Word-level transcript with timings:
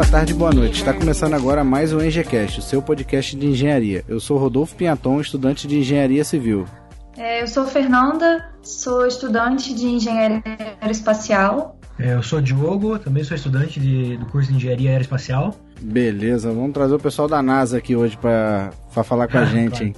Boa 0.00 0.10
tarde, 0.10 0.32
boa 0.32 0.50
noite. 0.50 0.78
Está 0.78 0.94
começando 0.94 1.34
agora 1.34 1.62
mais 1.62 1.92
o 1.92 2.00
EngeCast, 2.00 2.60
o 2.60 2.62
seu 2.62 2.80
podcast 2.80 3.36
de 3.36 3.46
engenharia. 3.46 4.02
Eu 4.08 4.18
sou 4.18 4.38
Rodolfo 4.38 4.74
Pinhaton, 4.74 5.20
estudante 5.20 5.68
de 5.68 5.78
engenharia 5.78 6.24
civil. 6.24 6.64
É, 7.18 7.42
eu 7.42 7.46
sou 7.46 7.66
Fernanda, 7.66 8.48
sou 8.62 9.06
estudante 9.06 9.74
de 9.74 9.86
engenharia 9.86 10.42
aeroespacial. 10.80 11.78
É, 11.98 12.14
eu 12.14 12.22
sou 12.22 12.40
Diogo, 12.40 12.98
também 12.98 13.22
sou 13.22 13.36
estudante 13.36 13.78
de, 13.78 14.16
do 14.16 14.24
curso 14.24 14.48
de 14.48 14.56
engenharia 14.56 14.92
aeroespacial. 14.92 15.54
Beleza, 15.82 16.50
vamos 16.50 16.72
trazer 16.72 16.94
o 16.94 16.98
pessoal 16.98 17.28
da 17.28 17.42
NASA 17.42 17.76
aqui 17.76 17.94
hoje 17.94 18.16
para 18.16 18.70
falar 19.04 19.28
com 19.28 19.36
a 19.36 19.44
gente, 19.52 19.84
hein? 19.84 19.94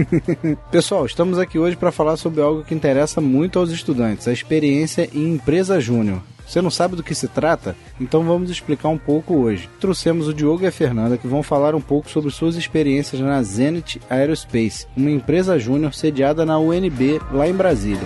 Pessoal, 0.70 1.06
estamos 1.06 1.38
aqui 1.38 1.58
hoje 1.58 1.76
para 1.76 1.90
falar 1.90 2.18
sobre 2.18 2.42
algo 2.42 2.62
que 2.62 2.74
interessa 2.74 3.22
muito 3.22 3.58
aos 3.58 3.70
estudantes: 3.70 4.28
a 4.28 4.32
experiência 4.32 5.08
em 5.14 5.32
empresa 5.32 5.80
júnior. 5.80 6.20
Você 6.50 6.60
não 6.60 6.68
sabe 6.68 6.96
do 6.96 7.02
que 7.04 7.14
se 7.14 7.28
trata? 7.28 7.76
Então 8.00 8.24
vamos 8.24 8.50
explicar 8.50 8.88
um 8.88 8.98
pouco 8.98 9.36
hoje. 9.36 9.70
Trouxemos 9.78 10.26
o 10.26 10.34
Diogo 10.34 10.64
e 10.64 10.66
a 10.66 10.72
Fernanda 10.72 11.16
que 11.16 11.28
vão 11.28 11.44
falar 11.44 11.76
um 11.76 11.80
pouco 11.80 12.10
sobre 12.10 12.28
suas 12.32 12.56
experiências 12.56 13.20
na 13.20 13.40
Zenith 13.40 14.00
Aerospace, 14.10 14.84
uma 14.96 15.12
empresa 15.12 15.60
júnior 15.60 15.94
sediada 15.94 16.44
na 16.44 16.58
UNB, 16.58 17.20
lá 17.30 17.46
em 17.46 17.52
Brasília. 17.52 18.02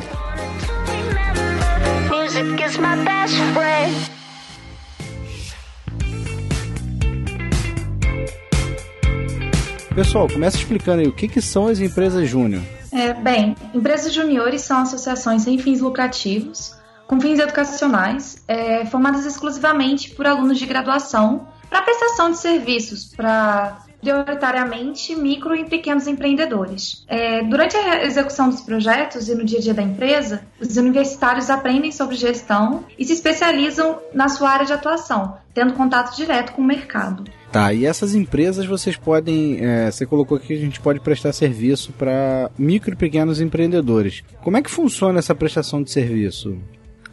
Pessoal, 9.95 10.29
começa 10.29 10.58
explicando 10.58 11.01
aí 11.01 11.08
o 11.08 11.12
que, 11.12 11.29
que 11.29 11.41
são 11.41 11.69
as 11.69 11.81
empresas 11.81 12.29
júnior. 12.29 12.61
É, 12.92 13.14
bem, 13.14 13.56
empresas 13.73 14.12
juniores 14.12 14.61
são 14.61 14.83
associações 14.83 15.41
sem 15.41 15.56
fins 15.58 15.81
lucrativos, 15.81 16.77
com 17.15 17.20
fins 17.20 17.39
educacionais, 17.39 18.43
é, 18.48 18.84
formadas 18.87 19.25
exclusivamente 19.25 20.11
por 20.11 20.27
alunos 20.27 20.59
de 20.59 20.67
graduação 20.67 21.47
para 21.70 21.83
prestação 21.83 22.31
de 22.31 22.39
serviços 22.39 23.05
para 23.15 23.79
prioritariamente 24.01 25.15
micro 25.15 25.55
e 25.55 25.65
pequenos 25.65 26.07
empreendedores. 26.07 27.05
É, 27.09 27.42
durante 27.42 27.77
a 27.77 28.05
execução 28.05 28.51
dos 28.51 28.61
projetos 28.61 29.29
e 29.29 29.35
no 29.35 29.45
dia 29.45 29.59
a 29.59 29.62
dia 29.62 29.73
da 29.73 29.83
empresa, 29.83 30.42
os 30.61 30.77
universitários 30.77 31.48
aprendem 31.48 31.91
sobre 31.91 32.17
gestão 32.17 32.85
e 32.98 33.05
se 33.05 33.12
especializam 33.12 33.98
na 34.12 34.29
sua 34.29 34.51
área 34.51 34.67
de 34.67 34.73
atuação, 34.73 35.39
tendo 35.55 35.73
contato 35.73 36.15
direto 36.17 36.53
com 36.53 36.61
o 36.61 36.65
mercado. 36.65 37.25
Tá, 37.51 37.73
e 37.73 37.87
essas 37.87 38.15
empresas 38.15 38.67
vocês 38.67 38.97
podem. 38.97 39.65
É, 39.65 39.91
você 39.91 40.05
colocou 40.05 40.37
aqui 40.37 40.48
que 40.48 40.55
a 40.55 40.59
gente 40.59 40.81
pode 40.81 40.98
prestar 41.01 41.33
serviço 41.33 41.92
para 41.92 42.51
micro 42.59 42.92
e 42.92 42.97
pequenos 42.97 43.41
empreendedores. 43.41 44.23
Como 44.42 44.57
é 44.57 44.62
que 44.62 44.70
funciona 44.70 45.20
essa 45.20 45.35
prestação 45.35 45.83
de 45.83 45.91
serviço? 45.91 46.59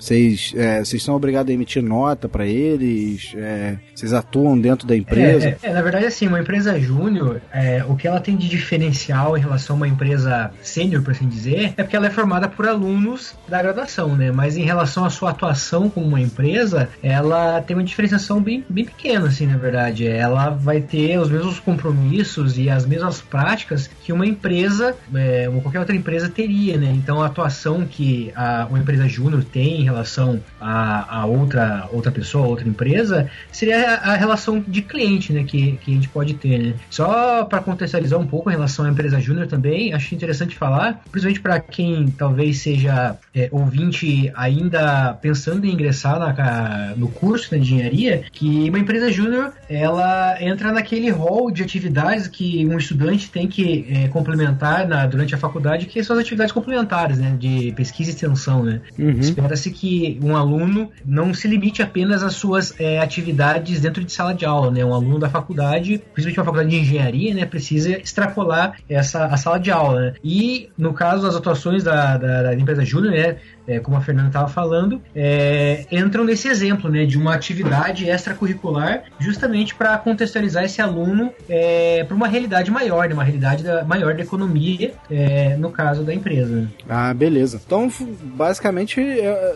Vocês, 0.02 0.52
é, 0.58 0.84
vocês 0.84 1.04
são 1.04 1.14
obrigados 1.14 1.52
a 1.52 1.54
emitir 1.54 1.84
nota 1.84 2.28
para 2.28 2.44
eles? 2.44 3.34
É, 3.36 3.78
vocês 3.94 4.14
atuam 4.14 4.60
dentro 4.60 4.88
da 4.88 4.98
empresa? 4.98 5.50
É, 5.50 5.58
é, 5.62 5.74
na 5.74 5.82
verdade, 5.84 6.08
assim, 6.08 6.28
uma 6.28 6.40
empresa 6.40 6.80
júnior, 6.80 7.40
é, 7.54 7.86
o 7.88 7.96
que 7.96 8.08
ela 8.08 8.20
tem 8.20 8.36
de 8.36 8.50
diferencial 8.50 9.38
em 9.38 9.42
relação 9.42 9.76
a 9.76 9.78
uma 9.78 9.88
empresa 9.88 10.52
sênior, 10.64 11.04
por 11.04 11.12
assim 11.12 11.28
dizer, 11.28 11.76
é 11.78 11.84
porque 11.84 11.96
ela 11.96 12.08
é 12.08 12.10
formada 12.10 12.50
por 12.50 12.68
alunos 12.68 13.36
da 13.48 13.62
graduação, 13.62 14.16
né? 14.16 14.32
Mas 14.32 14.58
em 14.58 14.64
relação 14.64 15.06
à 15.06 15.12
sua 15.12 15.30
atuação 15.30 15.88
como 15.88 16.08
uma 16.08 16.20
empresa, 16.20 16.90
ela 17.04 17.62
tem 17.62 17.78
uma 17.78 17.84
diferenciação 17.84 18.42
bem, 18.42 18.66
bem 18.68 18.86
pequena, 18.86 19.28
assim, 19.28 19.46
na 19.46 19.58
verdade. 19.58 20.08
Ela 20.08 20.50
vai 20.50 20.82
ter 20.82 21.20
os 21.20 21.30
mesmos 21.30 21.60
compromissos 21.60 22.58
e 22.58 22.72
as 22.72 22.88
mesmas 22.88 23.22
práticas 23.22 23.88
que 24.04 24.12
uma 24.12 24.26
empresa, 24.26 24.96
é, 25.14 25.48
ou 25.48 25.62
qualquer 25.62 25.80
outra 25.80 25.96
empresa 25.96 26.28
teria, 26.28 26.76
né? 26.76 26.92
Então, 26.92 27.22
a 27.22 27.28
atuação 27.28 27.86
que 27.86 28.32
a, 28.36 28.66
uma 28.68 28.80
empresa 28.80 29.08
júnior 29.08 29.44
tem 29.44 29.91
relação 29.92 30.40
a, 30.60 31.22
a 31.22 31.26
outra, 31.26 31.88
outra 31.92 32.12
pessoa, 32.12 32.48
outra 32.48 32.68
empresa, 32.68 33.30
seria 33.52 33.96
a, 33.96 34.14
a, 34.14 34.16
relação 34.16 34.64
de 34.66 34.82
cliente 34.82 35.34
né, 35.34 35.44
que, 35.44 35.74
que 35.78 35.92
a 35.92 35.96
gente 35.96 36.10
pode 36.10 36.34
ter. 36.36 36.58
Né? 36.58 36.74
Só 36.90 37.46
para 37.46 37.62
contextualizar 37.62 38.20
um 38.20 38.28
pouco 38.28 38.50
em 38.50 38.54
relação 38.54 38.86
à 38.86 38.90
empresa 38.90 39.20
júnior 39.20 39.48
também, 39.48 39.94
acho 39.94 40.14
interessante 40.16 40.56
falar, 40.56 41.02
principalmente 41.12 41.42
para 41.42 41.60
quem 41.60 42.08
talvez 42.18 42.60
seja 42.60 43.16
é, 43.36 43.50
ouvinte 43.52 44.32
ainda 44.36 45.14
pensando 45.14 45.66
em 45.66 45.72
ingressar 45.72 46.20
na, 46.20 46.94
no 46.96 47.08
curso 47.10 47.50
de 47.50 47.62
engenharia, 47.62 48.24
que 48.32 48.70
uma 48.70 48.80
empresa 48.80 49.12
júnior 49.12 49.54
ela 49.70 50.42
entra 50.42 50.72
naquele 50.72 51.10
rol 51.10 51.52
de 51.52 51.64
atividades 51.64 52.28
que 52.28 52.66
um 52.66 52.78
estudante 52.78 53.30
tem 53.30 53.48
que 53.48 53.86
é, 53.90 54.08
complementar 54.08 54.88
na, 54.88 55.06
durante 55.06 55.36
a 55.36 55.38
faculdade, 55.38 55.86
que 55.86 56.04
são 56.04 56.16
as 56.16 56.22
atividades 56.22 56.52
complementares, 56.52 57.18
né, 57.18 57.36
de 57.38 57.72
pesquisa 57.74 58.10
e 58.10 58.14
extensão. 58.14 58.64
Né? 58.64 58.82
Uhum. 58.98 59.12
Espera-se 59.12 59.72
que 59.72 59.81
que 59.82 60.20
um 60.22 60.36
aluno 60.36 60.92
não 61.04 61.34
se 61.34 61.48
limite 61.48 61.82
apenas 61.82 62.22
às 62.22 62.36
suas 62.36 62.80
é, 62.80 63.00
atividades 63.00 63.82
dentro 63.82 64.04
de 64.04 64.12
sala 64.12 64.32
de 64.32 64.46
aula, 64.46 64.70
né? 64.70 64.86
Um 64.86 64.94
aluno 64.94 65.18
da 65.18 65.28
faculdade, 65.28 65.98
principalmente 66.14 66.40
uma 66.40 66.46
faculdade 66.46 66.70
de 66.70 66.76
engenharia, 66.76 67.34
né, 67.34 67.46
precisa 67.48 67.90
extrapolar 67.98 68.78
essa 68.88 69.26
a 69.26 69.38
sala 69.38 69.60
de 69.60 69.72
aula. 69.72 70.02
Né? 70.02 70.14
E 70.24 70.70
no 70.78 70.94
caso 70.94 71.24
das 71.24 71.36
atuações 71.36 71.84
da, 71.84 72.16
da, 72.16 72.44
da 72.44 72.54
empresa 72.54 72.86
júnior, 72.86 73.12
né, 73.12 73.38
é, 73.68 73.80
como 73.80 73.98
a 73.98 74.02
Fernanda 74.02 74.28
estava 74.28 74.48
falando, 74.48 75.02
é, 75.16 75.86
entram 75.92 76.24
nesse 76.24 76.48
exemplo 76.48 76.90
né, 76.90 77.06
de 77.06 77.18
uma 77.18 77.34
atividade 77.34 78.08
extracurricular 78.10 79.04
justamente 79.20 79.74
para 79.74 79.98
contextualizar 79.98 80.64
esse 80.64 80.82
aluno 80.82 81.32
é, 81.48 82.04
para 82.04 82.16
uma 82.16 82.28
realidade 82.28 82.70
maior, 82.70 83.08
né, 83.08 83.14
uma 83.14 83.24
realidade 83.24 83.64
da, 83.64 83.84
maior 83.84 84.14
da 84.14 84.22
economia, 84.22 84.94
é, 85.10 85.56
no 85.58 85.72
caso 85.72 86.04
da 86.04 86.14
empresa. 86.14 86.70
Ah, 86.90 87.14
beleza. 87.14 87.62
Então, 87.66 87.90
basicamente, 88.36 89.00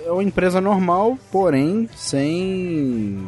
é, 0.05 0.11
uma 0.11 0.23
empresa 0.23 0.61
normal, 0.61 1.17
porém 1.31 1.89
sem. 1.95 3.27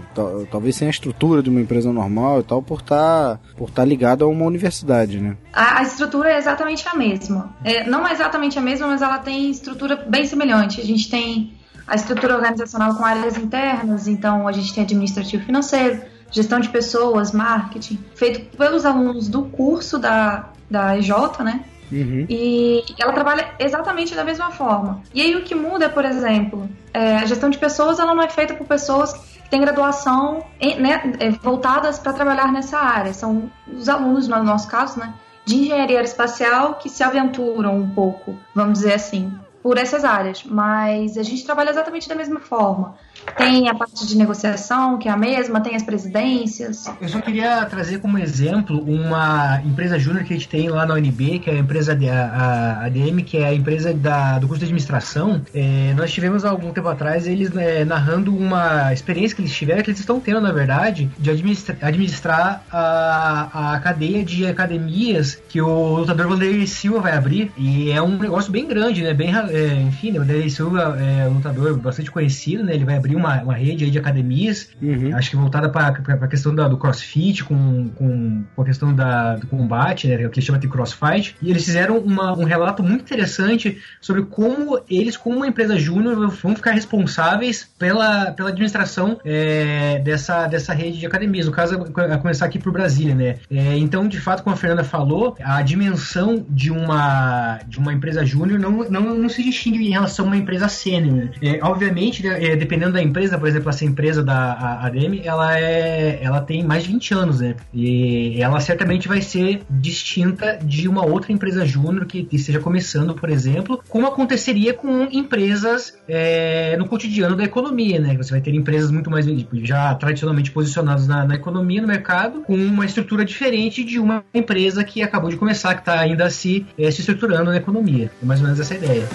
talvez 0.51 0.75
sem 0.75 0.87
a 0.87 0.91
estrutura 0.91 1.41
de 1.41 1.49
uma 1.49 1.61
empresa 1.61 1.91
normal 1.91 2.41
e 2.41 2.43
tal, 2.43 2.61
por 2.61 2.79
estar 2.79 3.37
tá, 3.37 3.39
por 3.57 3.69
tá 3.71 3.83
ligado 3.83 4.23
a 4.23 4.27
uma 4.27 4.45
universidade, 4.45 5.19
né? 5.19 5.35
A, 5.51 5.79
a 5.79 5.83
estrutura 5.83 6.31
é 6.31 6.37
exatamente 6.37 6.87
a 6.87 6.93
mesma. 6.93 7.55
É, 7.63 7.89
não 7.89 8.07
é 8.07 8.11
exatamente 8.11 8.59
a 8.59 8.61
mesma, 8.61 8.87
mas 8.87 9.01
ela 9.01 9.17
tem 9.19 9.49
estrutura 9.49 9.95
bem 9.95 10.25
semelhante 10.25 10.79
a 10.79 10.85
gente 10.85 11.09
tem 11.09 11.53
a 11.87 11.95
estrutura 11.95 12.35
organizacional 12.35 12.95
com 12.95 13.05
áreas 13.05 13.37
internas, 13.37 14.07
então 14.07 14.47
a 14.47 14.51
gente 14.51 14.73
tem 14.73 14.83
administrativo 14.83 15.45
financeiro, 15.45 16.01
gestão 16.29 16.59
de 16.59 16.69
pessoas, 16.69 17.31
marketing, 17.31 17.97
feito 18.13 18.57
pelos 18.57 18.85
alunos 18.85 19.29
do 19.29 19.43
curso 19.43 19.97
da, 19.97 20.49
da 20.69 20.97
EJ, 20.97 21.11
né? 21.43 21.63
Uhum. 21.91 22.25
E 22.29 22.83
ela 22.99 23.13
trabalha 23.13 23.53
exatamente 23.59 24.13
da 24.13 24.23
mesma 24.23 24.51
forma. 24.51 25.01
E 25.13 25.21
aí 25.21 25.35
o 25.35 25.43
que 25.43 25.55
muda 25.55 25.89
por 25.89 26.05
exemplo, 26.05 26.69
é, 26.93 27.17
a 27.17 27.25
gestão 27.25 27.49
de 27.49 27.57
pessoas 27.57 27.99
ela 27.99 28.13
não 28.13 28.23
é 28.23 28.29
feita 28.29 28.53
por 28.53 28.67
pessoas 28.67 29.13
que 29.13 29.49
têm 29.49 29.61
graduação 29.61 30.43
em, 30.59 30.79
né, 30.79 31.13
é, 31.19 31.29
voltadas 31.31 31.99
para 31.99 32.13
trabalhar 32.13 32.51
nessa 32.51 32.77
área. 32.77 33.13
São 33.13 33.51
os 33.71 33.87
alunos, 33.87 34.27
no 34.27 34.43
nosso 34.43 34.67
caso, 34.67 34.99
né, 34.99 35.13
de 35.45 35.55
engenharia 35.55 35.97
aeroespacial 35.97 36.75
que 36.75 36.89
se 36.89 37.03
aventuram 37.03 37.77
um 37.77 37.89
pouco, 37.89 38.37
vamos 38.53 38.79
dizer 38.79 38.93
assim, 38.93 39.33
por 39.61 39.77
essas 39.77 40.03
áreas, 40.03 40.43
mas 40.45 41.17
a 41.17 41.23
gente 41.23 41.45
trabalha 41.45 41.69
exatamente 41.69 42.07
da 42.07 42.15
mesma 42.15 42.39
forma. 42.39 42.95
Tem 43.35 43.67
a 43.67 43.75
parte 43.75 44.07
de 44.07 44.17
negociação, 44.17 44.97
que 44.97 45.09
é 45.09 45.11
a 45.11 45.17
mesma, 45.17 45.59
tem 45.59 45.75
as 45.75 45.83
presidências. 45.83 46.89
Eu 47.01 47.09
só 47.09 47.19
queria 47.19 47.65
trazer 47.65 47.99
como 47.99 48.17
exemplo 48.17 48.79
uma 48.81 49.61
empresa 49.65 49.99
júnior 49.99 50.23
que 50.23 50.33
a 50.33 50.37
gente 50.37 50.47
tem 50.47 50.69
lá 50.69 50.85
na 50.85 50.93
UNB, 50.93 51.39
que 51.39 51.49
é 51.49 51.53
a 51.53 51.57
empresa 51.57 51.93
ADM, 51.93 53.23
que 53.25 53.37
é 53.37 53.47
a 53.47 53.53
empresa 53.53 53.93
da, 53.93 54.39
do 54.39 54.47
curso 54.47 54.59
de 54.59 54.65
administração. 54.65 55.41
É, 55.53 55.93
nós 55.95 56.11
tivemos 56.11 56.45
há 56.45 56.49
algum 56.49 56.71
tempo 56.71 56.87
atrás 56.87 57.27
eles 57.27 57.51
né, 57.51 57.83
narrando 57.83 58.35
uma 58.35 58.93
experiência 58.93 59.35
que 59.35 59.41
eles 59.41 59.53
tiveram, 59.53 59.83
que 59.83 59.89
eles 59.89 59.99
estão 59.99 60.19
tendo, 60.19 60.39
na 60.39 60.51
verdade, 60.51 61.09
de 61.17 61.29
administra, 61.29 61.77
administrar 61.81 62.63
a, 62.71 63.73
a 63.75 63.79
cadeia 63.79 64.23
de 64.23 64.45
academias 64.45 65.41
que 65.49 65.61
o 65.61 65.97
lutador 65.97 66.27
Vanderlei 66.27 66.65
Silva 66.67 67.01
vai 67.01 67.13
abrir. 67.13 67.51
E 67.57 67.91
é 67.91 68.01
um 68.01 68.17
negócio 68.17 68.51
bem 68.51 68.65
grande, 68.67 69.03
né? 69.03 69.13
Bem 69.13 69.31
é, 69.49 69.81
enfim, 69.81 70.11
né, 70.11 70.19
o 70.19 70.25
Derek 70.25 70.49
Silva 70.49 70.97
é 70.99 71.27
um 71.27 71.33
lutador 71.33 71.77
bastante 71.77 72.11
conhecido, 72.11 72.63
né? 72.63 72.73
Ele 72.73 72.85
vai 72.85 72.97
abrir 72.97 73.15
uma, 73.15 73.41
uma 73.41 73.53
rede 73.53 73.89
de 73.89 73.97
academias, 73.97 74.69
Uhum. 74.81 75.15
acho 75.15 75.29
que 75.29 75.35
voltada 75.35 75.69
para 75.69 75.87
a 75.87 76.27
questão 76.27 76.53
da, 76.53 76.67
do 76.67 76.77
crossfit, 76.77 77.43
com, 77.43 77.89
com, 77.89 78.43
com 78.55 78.61
a 78.61 78.65
questão 78.65 78.93
da, 78.93 79.35
do 79.35 79.47
combate, 79.47 80.07
né? 80.07 80.27
Que 80.29 80.41
chama 80.41 80.59
de 80.59 80.67
crossfight. 80.67 81.35
E 81.41 81.49
eles 81.49 81.65
fizeram 81.65 81.97
uma, 81.97 82.33
um 82.37 82.43
relato 82.43 82.83
muito 82.83 83.01
interessante 83.01 83.77
sobre 84.01 84.23
como 84.23 84.79
eles, 84.89 85.17
como 85.17 85.37
uma 85.37 85.47
empresa 85.47 85.77
júnior, 85.77 86.29
vão 86.29 86.55
ficar 86.55 86.71
responsáveis 86.71 87.69
pela, 87.77 88.31
pela 88.31 88.49
administração 88.49 89.19
é, 89.25 89.99
dessa, 89.99 90.47
dessa 90.47 90.73
rede 90.73 90.99
de 90.99 91.05
academias. 91.05 91.45
No 91.45 91.51
caso, 91.51 91.75
a 91.95 92.17
começar 92.17 92.45
aqui 92.45 92.59
por 92.59 92.71
Brasília, 92.71 93.15
né? 93.15 93.35
É, 93.49 93.77
então, 93.77 94.07
de 94.07 94.19
fato, 94.19 94.43
como 94.43 94.53
a 94.53 94.57
Fernanda 94.57 94.83
falou, 94.83 95.35
a 95.43 95.61
dimensão 95.61 96.45
de 96.49 96.71
uma, 96.71 97.59
de 97.67 97.79
uma 97.79 97.93
empresa 97.93 98.25
júnior 98.25 98.59
não, 98.59 98.89
não, 98.89 99.15
não 99.15 99.29
se 99.29 99.36
distingue 99.43 99.87
em 99.87 99.91
relação 99.91 100.25
a 100.25 100.27
uma 100.29 100.37
empresa 100.37 100.67
sênior. 100.67 101.15
né? 101.15 101.31
É, 101.41 101.59
obviamente, 101.61 102.23
né, 102.23 102.43
é, 102.43 102.55
dependendo 102.55 102.93
da 102.93 103.01
empresa, 103.01 103.37
por 103.37 103.47
exemplo, 103.47 103.69
essa 103.69 103.85
empresa 103.85 104.23
da 104.23 104.79
ADM, 104.85 105.21
ela, 105.23 105.59
é, 105.59 106.19
ela 106.21 106.41
tem 106.41 106.63
mais 106.63 106.83
de 106.83 106.89
20 106.91 107.13
anos, 107.13 107.39
né? 107.39 107.55
E 107.73 108.41
ela 108.41 108.59
certamente 108.59 109.07
vai 109.07 109.21
ser 109.21 109.61
distinta 109.69 110.59
de 110.61 110.87
uma 110.87 111.05
outra 111.05 111.31
empresa 111.31 111.65
júnior 111.65 112.05
que 112.05 112.27
esteja 112.31 112.59
começando, 112.59 113.13
por 113.13 113.29
exemplo, 113.29 113.81
como 113.89 114.07
aconteceria 114.07 114.73
com 114.73 115.07
empresas 115.11 115.97
é, 116.07 116.75
no 116.77 116.87
cotidiano 116.87 117.35
da 117.35 117.43
economia, 117.43 117.99
né? 117.99 118.15
Você 118.17 118.31
vai 118.31 118.41
ter 118.41 118.53
empresas 118.53 118.91
muito 118.91 119.09
mais 119.09 119.25
já 119.63 119.93
tradicionalmente 119.95 120.51
posicionadas 120.51 121.07
na, 121.07 121.25
na 121.25 121.35
economia, 121.35 121.81
no 121.81 121.87
mercado, 121.87 122.41
com 122.41 122.55
uma 122.55 122.85
estrutura 122.85 123.23
diferente 123.23 123.83
de 123.83 123.99
uma 123.99 124.23
empresa 124.33 124.83
que 124.83 125.01
acabou 125.01 125.29
de 125.29 125.37
começar, 125.37 125.73
que 125.75 125.81
está 125.81 125.99
ainda 125.99 126.29
se, 126.29 126.65
eh, 126.77 126.89
se 126.91 127.01
estruturando 127.01 127.51
na 127.51 127.57
economia. 127.57 128.11
É 128.21 128.25
mais 128.25 128.39
ou 128.39 128.45
menos 128.45 128.59
essa 128.59 128.75
ideia. 128.75 129.07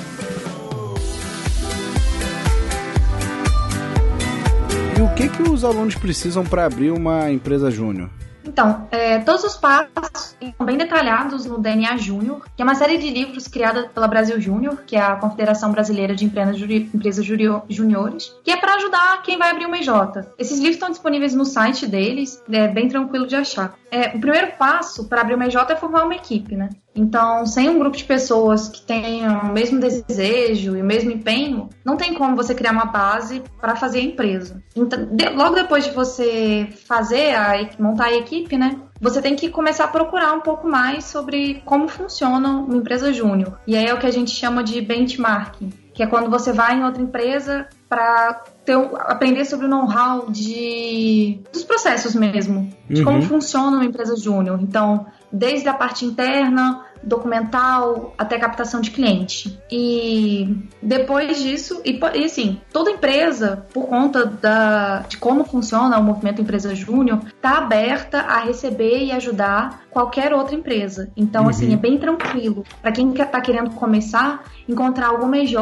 E 4.99 5.03
o 5.03 5.15
que, 5.15 5.29
que 5.29 5.43
os 5.51 5.65
alunos 5.65 5.95
precisam 5.95 6.45
para 6.45 6.65
abrir 6.67 6.91
uma 6.91 7.31
empresa 7.31 7.71
júnior? 7.71 8.11
Então, 8.45 8.89
é, 8.91 9.21
todos 9.21 9.45
os 9.45 9.57
passos 9.57 10.37
estão 10.41 10.67
bem 10.67 10.77
detalhados 10.77 11.47
no 11.47 11.59
DNA 11.59 11.97
Júnior, 11.97 12.45
que 12.57 12.61
é 12.61 12.65
uma 12.65 12.75
série 12.75 12.99
de 12.99 13.09
livros 13.09 13.47
criada 13.47 13.89
pela 13.95 14.09
Brasil 14.09 14.41
Júnior, 14.41 14.83
que 14.85 14.97
é 14.97 15.01
a 15.01 15.15
Confederação 15.15 15.71
Brasileira 15.71 16.15
de 16.15 16.25
Empresas, 16.25 16.59
Juri- 16.59 16.91
Empresas 16.93 17.25
Juniores, 17.25 18.33
que 18.45 18.51
é 18.51 18.57
para 18.57 18.75
ajudar 18.75 19.23
quem 19.23 19.39
vai 19.39 19.53
abrir 19.53 19.67
uma 19.67 19.79
EJ. 19.79 19.89
Esses 20.37 20.59
livros 20.59 20.75
estão 20.75 20.91
disponíveis 20.91 21.35
no 21.35 21.45
site 21.45 21.87
deles, 21.87 22.43
é 22.51 22.67
bem 22.67 22.89
tranquilo 22.89 23.29
de 23.29 23.37
achar. 23.37 23.75
É, 23.93 24.09
o 24.09 24.21
primeiro 24.21 24.49
passo 24.59 25.09
para 25.09 25.21
abrir 25.21 25.35
uma 25.37 25.47
EJ 25.47 25.57
é 25.71 25.77
formar 25.77 26.05
uma 26.05 26.15
equipe, 26.17 26.57
né? 26.57 26.69
Então, 26.95 27.47
sem 27.47 27.71
um 27.71 27.79
grupo 27.79 27.97
de 27.97 28.05
pessoas 28.05 28.69
que 28.69 28.83
tenham 28.83 29.41
o 29.41 29.53
mesmo 29.53 29.81
desejo 29.81 30.77
e 30.77 30.81
o 30.83 30.85
mesmo 30.85 31.11
empenho, 31.11 31.69
não 31.85 31.97
tem 31.97 32.13
como 32.13 32.37
você 32.37 32.55
criar 32.55 32.73
uma 32.73 32.85
base 32.85 33.43
para 33.61 33.75
fazer 33.77 34.01
a 34.01 34.03
empresa. 34.03 34.63
Então, 34.77 35.07
de- 35.11 35.29
logo 35.31 35.55
depois 35.55 35.85
de 35.85 35.91
você 35.91 36.69
fazer 36.87 37.35
a, 37.35 37.61
e- 37.63 37.71
montar 37.79 38.07
a 38.07 38.13
equipe, 38.17 38.59
né? 38.59 38.77
Você 39.01 39.21
tem 39.23 39.35
que 39.35 39.49
começar 39.49 39.85
a 39.85 39.89
procurar 39.89 40.33
um 40.35 40.41
pouco 40.43 40.69
mais 40.69 41.05
sobre 41.05 41.63
como 41.65 41.89
funciona 41.89 42.49
uma 42.51 42.77
empresa 42.77 43.13
júnior. 43.13 43.59
E 43.67 43.75
aí 43.77 43.87
é 43.87 43.95
o 43.95 43.99
que 43.99 44.07
a 44.07 44.13
gente 44.13 44.31
chama 44.31 44.63
de 44.63 44.81
benchmarking, 44.81 45.71
que 45.95 46.03
é 46.03 46.07
quando 46.07 46.31
você 46.31 46.53
vai 46.53 46.77
em 46.79 46.85
outra 46.85 47.03
empresa 47.03 47.67
para 47.89 48.35
ter 48.65 48.77
um- 48.77 48.95
aprender 48.97 49.45
sobre 49.45 49.67
o 49.67 49.69
know-how 49.69 50.31
de 50.31 51.41
dos 51.53 51.65
processos 51.65 52.15
mesmo, 52.15 52.71
de 52.89 53.01
Uhum. 53.01 53.05
como 53.07 53.23
funciona 53.23 53.77
uma 53.79 53.85
empresa 53.85 54.15
júnior. 54.17 54.59
Então, 54.63 55.05
desde 55.33 55.69
a 55.69 55.75
parte 55.75 56.05
interna, 56.05 56.85
documental, 57.03 58.15
até 58.17 58.39
captação 58.39 58.81
de 58.81 58.91
cliente. 58.91 59.59
E 59.71 60.57
depois 60.81 61.43
disso, 61.43 61.81
e, 61.85 61.99
e 62.15 62.25
assim, 62.25 62.61
toda 62.73 62.91
empresa, 62.91 63.67
por 63.73 63.87
conta 63.89 64.25
da, 64.27 65.01
de 65.09 65.17
como 65.17 65.45
funciona 65.45 65.99
o 65.99 66.03
movimento 66.03 66.41
Empresa 66.41 66.75
Júnior, 66.75 67.21
está 67.27 67.59
aberta 67.59 68.21
a 68.21 68.39
receber 68.41 69.05
e 69.05 69.13
ajudar 69.13 69.83
qualquer 69.91 70.33
outra 70.33 70.55
empresa. 70.55 71.11
Então, 71.17 71.45
Uhum. 71.45 71.49
assim, 71.51 71.73
é 71.73 71.77
bem 71.77 71.99
tranquilo. 71.99 72.65
Para 72.81 72.93
quem 72.93 73.13
está 73.13 73.41
querendo 73.41 73.71
começar, 73.71 74.45
encontrar 74.69 75.09
alguma 75.09 75.39
EJ 75.39 75.57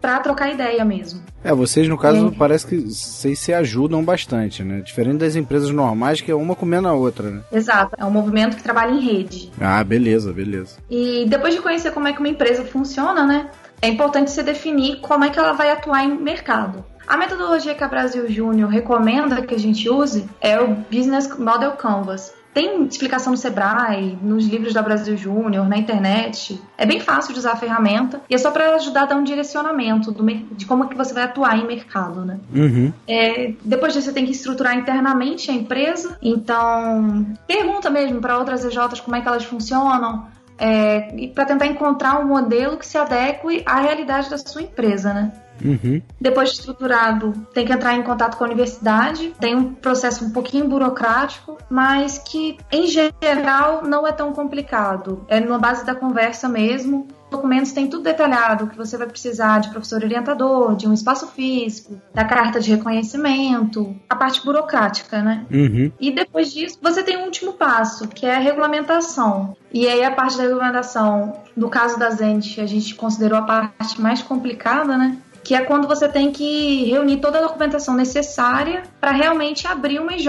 para 0.00 0.18
trocar 0.20 0.50
ideia 0.52 0.84
mesmo. 0.84 1.22
É, 1.44 1.52
vocês 1.52 1.86
no 1.88 1.98
caso 1.98 2.28
É. 2.28 2.30
parece 2.38 2.66
que 2.66 2.76
vocês 2.76 3.38
se 3.38 3.52
ajudam 3.52 4.02
bastante, 4.02 4.64
né? 4.64 4.80
Diferente 4.80 5.18
das 5.18 5.36
empresas 5.36 5.70
normais 5.70 6.20
que 6.22 6.30
é 6.30 6.34
uma 6.34 6.56
comendo 6.56 6.88
a 6.88 6.94
outra, 6.94 7.30
né? 7.30 7.42
Exato, 7.52 7.94
é 7.98 8.04
um 8.04 8.10
movimento 8.10 8.56
que 8.56 8.62
trabalha 8.62 8.90
em 8.92 9.00
rede. 9.00 9.52
Ah, 9.60 9.84
beleza, 9.84 10.32
beleza. 10.32 10.76
E 10.90 11.26
depois 11.28 11.54
de 11.54 11.60
conhecer 11.60 11.90
como 11.92 12.08
é 12.08 12.12
que 12.14 12.18
uma 12.18 12.28
empresa 12.28 12.64
funciona, 12.64 13.26
né, 13.26 13.50
é 13.82 13.88
importante 13.88 14.30
você 14.30 14.42
definir 14.42 15.00
como 15.00 15.24
é 15.24 15.28
que 15.30 15.38
ela 15.38 15.52
vai 15.52 15.70
atuar 15.70 16.02
em 16.04 16.16
mercado. 16.18 16.82
A 17.06 17.18
metodologia 17.18 17.74
que 17.74 17.84
a 17.84 17.88
Brasil 17.88 18.26
Júnior 18.30 18.70
recomenda 18.70 19.42
que 19.42 19.54
a 19.54 19.58
gente 19.58 19.90
use 19.90 20.24
é 20.40 20.58
o 20.58 20.68
Business 20.90 21.28
Model 21.38 21.72
Canvas. 21.72 22.32
Tem 22.54 22.84
explicação 22.86 23.32
no 23.32 23.36
Sebrae, 23.36 24.16
nos 24.22 24.46
livros 24.46 24.72
da 24.72 24.80
Brasil 24.80 25.16
Júnior, 25.16 25.68
na 25.68 25.76
internet. 25.76 26.62
É 26.78 26.86
bem 26.86 27.00
fácil 27.00 27.32
de 27.32 27.40
usar 27.40 27.52
a 27.52 27.56
ferramenta 27.56 28.22
e 28.30 28.34
é 28.34 28.38
só 28.38 28.52
para 28.52 28.76
ajudar 28.76 29.02
a 29.02 29.06
dar 29.06 29.16
um 29.16 29.24
direcionamento 29.24 30.12
do 30.12 30.24
de 30.24 30.64
como 30.64 30.84
é 30.84 30.86
que 30.86 30.96
você 30.96 31.12
vai 31.12 31.24
atuar 31.24 31.58
em 31.58 31.66
mercado, 31.66 32.24
né? 32.24 32.38
Uhum. 32.54 32.92
É, 33.08 33.52
depois 33.64 33.92
disso, 33.92 34.06
você 34.06 34.12
tem 34.12 34.24
que 34.24 34.30
estruturar 34.30 34.76
internamente 34.76 35.50
a 35.50 35.54
empresa. 35.54 36.16
Então, 36.22 37.26
pergunta 37.46 37.90
mesmo 37.90 38.20
para 38.20 38.38
outras 38.38 38.64
EJs 38.64 39.00
como 39.00 39.16
é 39.16 39.20
que 39.20 39.26
elas 39.26 39.44
funcionam. 39.44 40.26
É, 40.56 41.12
e 41.16 41.28
para 41.28 41.44
tentar 41.44 41.66
encontrar 41.66 42.20
um 42.20 42.28
modelo 42.28 42.76
que 42.76 42.86
se 42.86 42.96
adeque 42.96 43.64
à 43.66 43.80
realidade 43.80 44.30
da 44.30 44.38
sua 44.38 44.62
empresa, 44.62 45.12
né? 45.12 45.32
Uhum. 45.62 46.00
Depois 46.20 46.50
de 46.50 46.56
estruturado, 46.56 47.32
tem 47.52 47.64
que 47.64 47.72
entrar 47.72 47.94
em 47.94 48.02
contato 48.02 48.36
com 48.36 48.44
a 48.44 48.46
universidade. 48.46 49.34
Tem 49.38 49.54
um 49.54 49.74
processo 49.74 50.24
um 50.24 50.30
pouquinho 50.30 50.68
burocrático, 50.68 51.58
mas 51.68 52.18
que, 52.18 52.56
em 52.72 52.86
geral, 52.86 53.82
não 53.84 54.06
é 54.06 54.12
tão 54.12 54.32
complicado. 54.32 55.24
É 55.28 55.40
numa 55.40 55.58
base 55.58 55.84
da 55.84 55.94
conversa 55.94 56.48
mesmo. 56.48 57.06
Documentos 57.30 57.72
tem 57.72 57.88
tudo 57.88 58.04
detalhado, 58.04 58.68
que 58.68 58.76
você 58.76 58.96
vai 58.96 59.08
precisar 59.08 59.58
de 59.58 59.70
professor 59.70 60.04
orientador, 60.04 60.76
de 60.76 60.86
um 60.86 60.92
espaço 60.92 61.26
físico, 61.26 62.00
da 62.12 62.24
carta 62.24 62.60
de 62.60 62.70
reconhecimento, 62.70 63.96
a 64.08 64.14
parte 64.14 64.44
burocrática, 64.44 65.20
né? 65.20 65.44
Uhum. 65.50 65.90
E 65.98 66.12
depois 66.12 66.52
disso, 66.52 66.78
você 66.80 67.02
tem 67.02 67.16
um 67.16 67.24
último 67.24 67.54
passo, 67.54 68.06
que 68.06 68.24
é 68.24 68.36
a 68.36 68.38
regulamentação. 68.38 69.56
E 69.72 69.88
aí 69.88 70.04
a 70.04 70.12
parte 70.12 70.36
da 70.36 70.44
regulamentação, 70.44 71.32
no 71.56 71.68
caso 71.68 71.98
da 71.98 72.10
Zend, 72.10 72.60
a 72.60 72.66
gente 72.66 72.94
considerou 72.94 73.38
a 73.38 73.42
parte 73.42 74.00
mais 74.00 74.22
complicada, 74.22 74.96
né? 74.96 75.18
Que 75.44 75.54
é 75.54 75.60
quando 75.60 75.86
você 75.86 76.08
tem 76.08 76.32
que 76.32 76.84
reunir 76.90 77.18
toda 77.18 77.38
a 77.38 77.42
documentação 77.42 77.94
necessária 77.94 78.82
para 79.00 79.12
realmente 79.12 79.66
abrir 79.66 80.00
uma 80.00 80.14
IJ. 80.14 80.28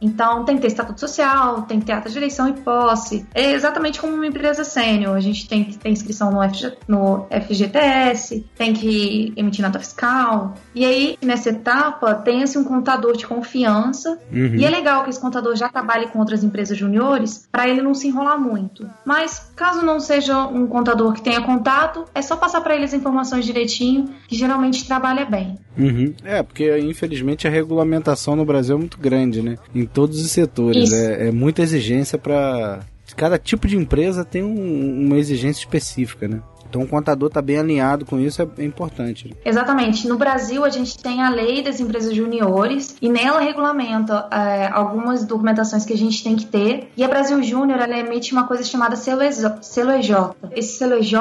Então, 0.00 0.44
tem 0.44 0.56
que 0.56 0.62
ter 0.62 0.68
estatuto 0.68 1.00
social, 1.00 1.62
tem 1.62 1.78
que 1.78 1.86
ter 1.86 1.92
ata 1.92 2.10
de 2.10 2.18
eleição 2.18 2.48
e 2.48 2.52
posse. 2.52 3.26
É 3.34 3.52
exatamente 3.52 4.00
como 4.00 4.12
uma 4.14 4.26
empresa 4.26 4.64
sênior. 4.64 5.16
A 5.16 5.20
gente 5.20 5.48
tem 5.48 5.64
que 5.64 5.78
ter 5.78 5.88
inscrição 5.88 6.30
no, 6.30 6.42
FG, 6.42 6.76
no 6.88 7.26
FGTS, 7.30 8.44
tem 8.56 8.72
que 8.72 9.32
emitir 9.36 9.64
nota 9.64 9.78
fiscal. 9.78 10.54
E 10.74 10.84
aí, 10.84 11.16
nessa 11.22 11.50
etapa, 11.50 12.14
tem-se 12.14 12.58
um 12.58 12.64
contador 12.64 13.16
de 13.16 13.26
confiança 13.26 14.18
Uhum. 14.32 14.56
e 14.56 14.64
é 14.64 14.70
legal 14.70 15.04
que 15.04 15.10
esse 15.10 15.20
contador 15.20 15.54
já 15.56 15.68
trabalhe 15.68 16.08
com 16.08 16.18
outras 16.18 16.42
empresas 16.42 16.76
juniores 16.76 17.46
para 17.50 17.68
ele 17.68 17.82
não 17.82 17.94
se 17.94 18.08
enrolar 18.08 18.38
muito. 18.38 18.88
Mas 19.04 19.52
caso 19.54 19.84
não 19.84 20.00
seja 20.00 20.46
um 20.46 20.66
contador 20.66 21.12
que 21.12 21.22
tenha 21.22 21.40
contato, 21.42 22.04
é 22.14 22.20
só 22.22 22.36
passar 22.36 22.60
para 22.60 22.74
ele 22.74 22.84
as 22.84 22.92
informações 22.92 23.44
direitinho, 23.44 24.08
que 24.26 24.34
geralmente 24.36 24.55
trabalha 24.86 25.24
bem. 25.24 25.56
Uhum. 25.78 26.12
É, 26.24 26.42
porque 26.42 26.78
infelizmente 26.78 27.46
a 27.46 27.50
regulamentação 27.50 28.34
no 28.36 28.44
Brasil 28.44 28.76
é 28.76 28.78
muito 28.78 28.98
grande, 28.98 29.42
né? 29.42 29.56
Em 29.74 29.84
todos 29.84 30.20
os 30.20 30.30
setores. 30.30 30.92
É, 30.92 31.28
é 31.28 31.30
muita 31.32 31.62
exigência 31.62 32.18
para 32.18 32.80
Cada 33.16 33.38
tipo 33.38 33.68
de 33.68 33.76
empresa 33.76 34.24
tem 34.24 34.42
um- 34.42 35.06
uma 35.06 35.16
exigência 35.16 35.60
específica, 35.60 36.26
né? 36.26 36.40
Então 36.68 36.82
o 36.82 36.88
contador 36.88 37.30
tá 37.30 37.40
bem 37.40 37.58
alinhado 37.58 38.04
com 38.04 38.18
isso, 38.18 38.42
é, 38.42 38.64
importante. 38.64 39.34
Exatamente. 39.44 40.06
No 40.08 40.16
Brasil, 40.16 40.64
a 40.64 40.70
gente 40.70 40.98
tem 40.98 41.22
a 41.22 41.30
lei 41.30 41.62
das 41.62 41.80
empresas 41.80 42.14
juniores 42.14 42.96
e 43.00 43.08
nela 43.08 43.40
regulamenta 43.40 44.28
é, 44.30 44.68
algumas 44.68 45.24
documentações 45.24 45.84
que 45.84 45.92
a 45.92 45.96
gente 45.96 46.22
tem 46.22 46.36
que 46.36 46.46
ter. 46.46 46.90
E 46.96 47.04
a 47.04 47.08
Brasil 47.08 47.42
Júnior 47.42 47.80
ela 47.80 47.96
emite 47.98 48.32
uma 48.32 48.46
coisa 48.46 48.62
chamada 48.62 48.96
selo 48.96 49.22
EJ. 49.22 49.62
selo 49.62 49.92
EJ. 49.92 50.10
Esse 50.52 50.78
selo 50.78 50.94
EJ 50.94 51.14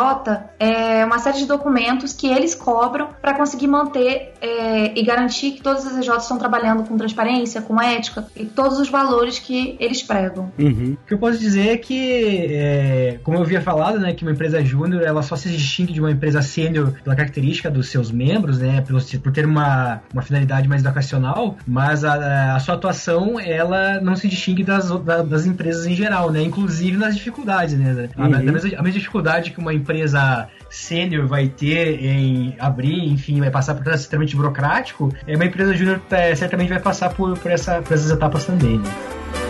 é 0.59 1.05
uma 1.05 1.19
série 1.19 1.37
de 1.37 1.45
documentos 1.45 2.13
que 2.13 2.27
eles 2.27 2.55
cobram 2.55 3.09
para 3.21 3.33
conseguir 3.33 3.67
manter 3.67 4.33
é, 4.41 4.97
e 4.97 5.03
garantir 5.03 5.51
que 5.51 5.61
todas 5.61 5.85
as 5.85 5.97
EJs 5.97 6.23
estão 6.23 6.37
trabalhando 6.37 6.83
com 6.83 6.97
transparência, 6.97 7.61
com 7.61 7.79
ética 7.81 8.27
e 8.35 8.45
todos 8.45 8.79
os 8.79 8.89
valores 8.89 9.39
que 9.39 9.75
eles 9.79 10.01
pregam. 10.01 10.51
Uhum. 10.57 10.97
O 11.03 11.07
que 11.07 11.13
eu 11.13 11.17
posso 11.17 11.37
dizer 11.37 11.69
é 11.69 11.77
que, 11.77 12.47
é, 12.49 13.19
como 13.23 13.37
eu 13.37 13.41
havia 13.41 13.61
falado, 13.61 13.99
né, 13.99 14.13
que 14.13 14.23
uma 14.23 14.31
empresa 14.31 14.63
júnior 14.63 15.03
ela 15.03 15.21
só 15.21 15.34
se 15.35 15.49
distingue 15.49 15.93
de 15.93 15.99
uma 15.99 16.11
empresa 16.11 16.41
sênior 16.41 16.93
pela 17.03 17.15
característica 17.15 17.69
dos 17.69 17.89
seus 17.89 18.11
membros, 18.11 18.59
né, 18.59 18.81
pelo, 18.81 18.99
por 19.21 19.31
ter 19.31 19.45
uma, 19.45 20.01
uma 20.13 20.21
finalidade 20.21 20.67
mais 20.67 20.81
educacional, 20.83 21.57
mas 21.67 22.03
a, 22.03 22.55
a 22.55 22.59
sua 22.59 22.75
atuação 22.75 23.39
ela 23.39 23.99
não 24.01 24.15
se 24.15 24.27
distingue 24.27 24.63
das, 24.63 24.89
da- 25.01 25.21
das 25.23 25.45
empresas 25.45 25.85
em 25.85 25.95
geral, 25.95 26.31
né, 26.31 26.41
inclusive 26.41 26.97
nas 26.97 27.15
dificuldades, 27.15 27.77
né, 27.77 28.09
a, 28.17 28.21
Uhum. 28.21 28.33
a 28.35 28.39
mesma, 28.39 28.57
a 28.79 28.83
mesma 28.83 28.91
dificuldade 28.99 29.51
que 29.51 29.59
uma 29.59 29.73
empresa 29.73 30.47
sênior 30.69 31.25
vai 31.27 31.47
ter 31.47 32.03
em 32.03 32.55
abrir, 32.59 33.07
enfim, 33.09 33.39
vai 33.39 33.49
passar 33.51 33.73
por 33.75 33.83
processo 33.83 34.03
extremamente 34.03 34.35
burocrático, 34.35 35.13
é 35.27 35.35
uma 35.35 35.45
empresa 35.45 35.73
júnior 35.75 36.01
é, 36.11 36.33
certamente 36.35 36.69
vai 36.69 36.79
passar 36.79 37.09
por, 37.13 37.37
por, 37.37 37.51
essa, 37.51 37.81
por 37.81 37.93
essas 37.93 38.09
etapas 38.11 38.45
também. 38.45 38.79
Né? 38.79 39.44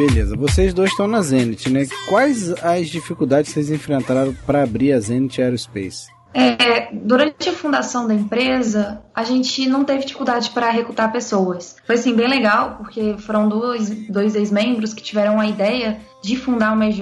Beleza, 0.00 0.34
vocês 0.34 0.72
dois 0.72 0.92
estão 0.92 1.06
na 1.06 1.20
Zenit, 1.20 1.68
né? 1.68 1.86
Quais 2.08 2.54
as 2.64 2.88
dificuldades 2.88 3.52
vocês 3.52 3.70
enfrentaram 3.70 4.34
para 4.46 4.62
abrir 4.62 4.94
a 4.94 4.98
Zenit 4.98 5.42
Aerospace? 5.42 6.08
É, 6.32 6.88
durante 6.90 7.50
a 7.50 7.52
fundação 7.52 8.08
da 8.08 8.14
empresa, 8.14 9.02
a 9.14 9.24
gente 9.24 9.68
não 9.68 9.84
teve 9.84 10.06
dificuldade 10.06 10.48
para 10.52 10.70
recrutar 10.70 11.12
pessoas. 11.12 11.76
Foi 11.86 11.96
assim 11.96 12.14
bem 12.14 12.30
legal, 12.30 12.76
porque 12.78 13.16
foram 13.18 13.46
dois, 13.46 13.90
dois 14.08 14.34
ex-membros 14.34 14.94
que 14.94 15.02
tiveram 15.02 15.38
a 15.38 15.46
ideia 15.46 16.00
de 16.22 16.36
fundar 16.36 16.72
uma 16.72 16.86
EJ 16.86 17.00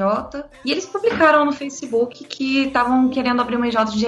e 0.65 0.71
eles 0.71 0.87
publicaram 0.87 1.45
no 1.45 1.53
Facebook 1.53 2.25
que 2.25 2.67
estavam 2.67 3.09
querendo 3.09 3.41
abrir 3.41 3.57
uma 3.57 3.67
EJ 3.67 3.77
de 3.93 4.07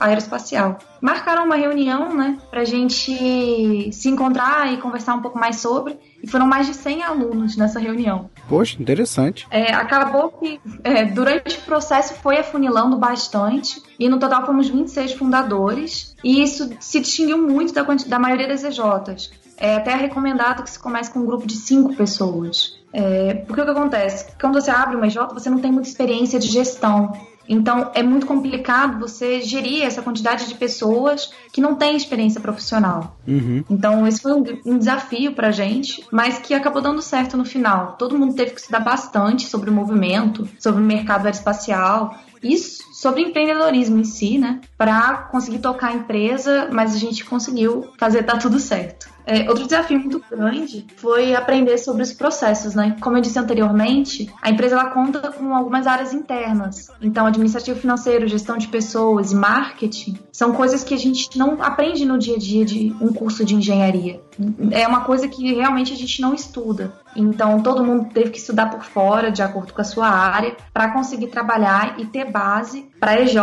aeroespacial. 0.00 0.78
Marcaram 1.00 1.44
uma 1.44 1.56
reunião, 1.56 2.14
né, 2.14 2.38
pra 2.50 2.64
gente 2.64 3.92
se 3.92 4.08
encontrar 4.08 4.72
e 4.72 4.78
conversar 4.78 5.14
um 5.14 5.22
pouco 5.22 5.38
mais 5.38 5.56
sobre. 5.56 5.98
E 6.20 6.26
foram 6.26 6.46
mais 6.48 6.66
de 6.66 6.74
100 6.74 7.04
alunos 7.04 7.56
nessa 7.56 7.78
reunião. 7.78 8.28
Poxa, 8.48 8.76
interessante. 8.82 9.46
É, 9.52 9.72
acabou 9.72 10.30
que 10.30 10.60
é, 10.82 11.04
durante 11.04 11.56
o 11.56 11.60
processo 11.60 12.14
foi 12.14 12.38
afunilando 12.38 12.96
bastante 12.96 13.80
e 14.00 14.08
no 14.08 14.18
total 14.18 14.44
fomos 14.44 14.68
26 14.68 15.12
fundadores 15.12 16.16
e 16.24 16.42
isso 16.42 16.70
se 16.80 16.98
distinguiu 16.98 17.38
muito 17.38 17.72
da, 17.72 17.84
da 17.84 18.18
maioria 18.18 18.48
das 18.48 18.64
EJs. 18.64 19.30
É 19.58 19.76
até 19.76 19.94
recomendado 19.94 20.62
que 20.62 20.70
se 20.70 20.78
comece 20.78 21.10
com 21.10 21.20
um 21.20 21.26
grupo 21.26 21.46
de 21.46 21.56
cinco 21.56 21.94
pessoas. 21.94 22.78
É, 22.92 23.34
porque 23.46 23.60
o 23.60 23.64
que 23.64 23.70
acontece? 23.70 24.26
Quando 24.40 24.60
você 24.60 24.70
abre 24.70 24.96
uma 24.96 25.06
EJ, 25.06 25.16
você 25.32 25.50
não 25.50 25.58
tem 25.58 25.70
muita 25.70 25.88
experiência 25.88 26.38
de 26.38 26.48
gestão. 26.48 27.12
Então, 27.48 27.90
é 27.94 28.02
muito 28.02 28.26
complicado 28.26 28.98
você 28.98 29.40
gerir 29.40 29.82
essa 29.82 30.02
quantidade 30.02 30.46
de 30.46 30.54
pessoas 30.54 31.32
que 31.50 31.62
não 31.62 31.74
têm 31.74 31.96
experiência 31.96 32.40
profissional. 32.40 33.16
Uhum. 33.26 33.64
Então, 33.70 34.06
esse 34.06 34.20
foi 34.20 34.32
um, 34.32 34.44
um 34.66 34.78
desafio 34.78 35.32
pra 35.32 35.50
gente, 35.50 36.04
mas 36.12 36.38
que 36.38 36.52
acabou 36.52 36.82
dando 36.82 37.00
certo 37.00 37.36
no 37.38 37.46
final. 37.46 37.96
Todo 37.98 38.18
mundo 38.18 38.34
teve 38.34 38.50
que 38.50 38.60
estudar 38.60 38.80
bastante 38.80 39.46
sobre 39.46 39.70
o 39.70 39.72
movimento, 39.72 40.46
sobre 40.58 40.82
o 40.82 40.84
mercado 40.84 41.24
aeroespacial, 41.24 42.18
isso 42.42 42.84
sobre 42.92 43.22
empreendedorismo 43.22 43.98
em 43.98 44.04
si, 44.04 44.38
né? 44.38 44.60
Para 44.76 45.14
conseguir 45.30 45.58
tocar 45.58 45.88
a 45.88 45.94
empresa, 45.94 46.68
mas 46.70 46.94
a 46.94 46.98
gente 46.98 47.24
conseguiu 47.24 47.88
fazer 47.98 48.22
dar 48.22 48.38
tudo 48.38 48.58
certo. 48.60 49.08
É, 49.28 49.46
outro 49.46 49.66
desafio 49.66 50.00
muito 50.00 50.24
grande 50.30 50.86
foi 50.96 51.34
aprender 51.34 51.76
sobre 51.76 52.02
os 52.02 52.14
processos, 52.14 52.74
né? 52.74 52.96
Como 52.98 53.18
eu 53.18 53.20
disse 53.20 53.38
anteriormente, 53.38 54.32
a 54.40 54.48
empresa 54.48 54.74
ela 54.74 54.88
conta 54.88 55.20
com 55.30 55.54
algumas 55.54 55.86
áreas 55.86 56.14
internas. 56.14 56.90
Então, 57.02 57.26
administrativo 57.26 57.78
financeiro, 57.78 58.26
gestão 58.26 58.56
de 58.56 58.68
pessoas 58.68 59.30
e 59.30 59.36
marketing 59.36 60.18
são 60.32 60.52
coisas 60.52 60.82
que 60.82 60.94
a 60.94 60.96
gente 60.96 61.36
não 61.36 61.62
aprende 61.62 62.06
no 62.06 62.18
dia 62.18 62.36
a 62.36 62.38
dia 62.38 62.64
de 62.64 62.96
um 63.02 63.12
curso 63.12 63.44
de 63.44 63.54
engenharia. 63.54 64.22
É 64.70 64.88
uma 64.88 65.02
coisa 65.02 65.28
que 65.28 65.52
realmente 65.52 65.92
a 65.92 65.96
gente 65.96 66.22
não 66.22 66.32
estuda. 66.32 66.94
Então, 67.14 67.60
todo 67.60 67.84
mundo 67.84 68.08
teve 68.14 68.30
que 68.30 68.38
estudar 68.38 68.70
por 68.70 68.84
fora, 68.84 69.30
de 69.30 69.42
acordo 69.42 69.74
com 69.74 69.80
a 69.80 69.84
sua 69.84 70.08
área, 70.08 70.56
para 70.72 70.92
conseguir 70.92 71.26
trabalhar 71.26 71.98
e 71.98 72.06
ter 72.06 72.30
base 72.30 72.88
para 73.00 73.12
a 73.12 73.20
EJ 73.20 73.36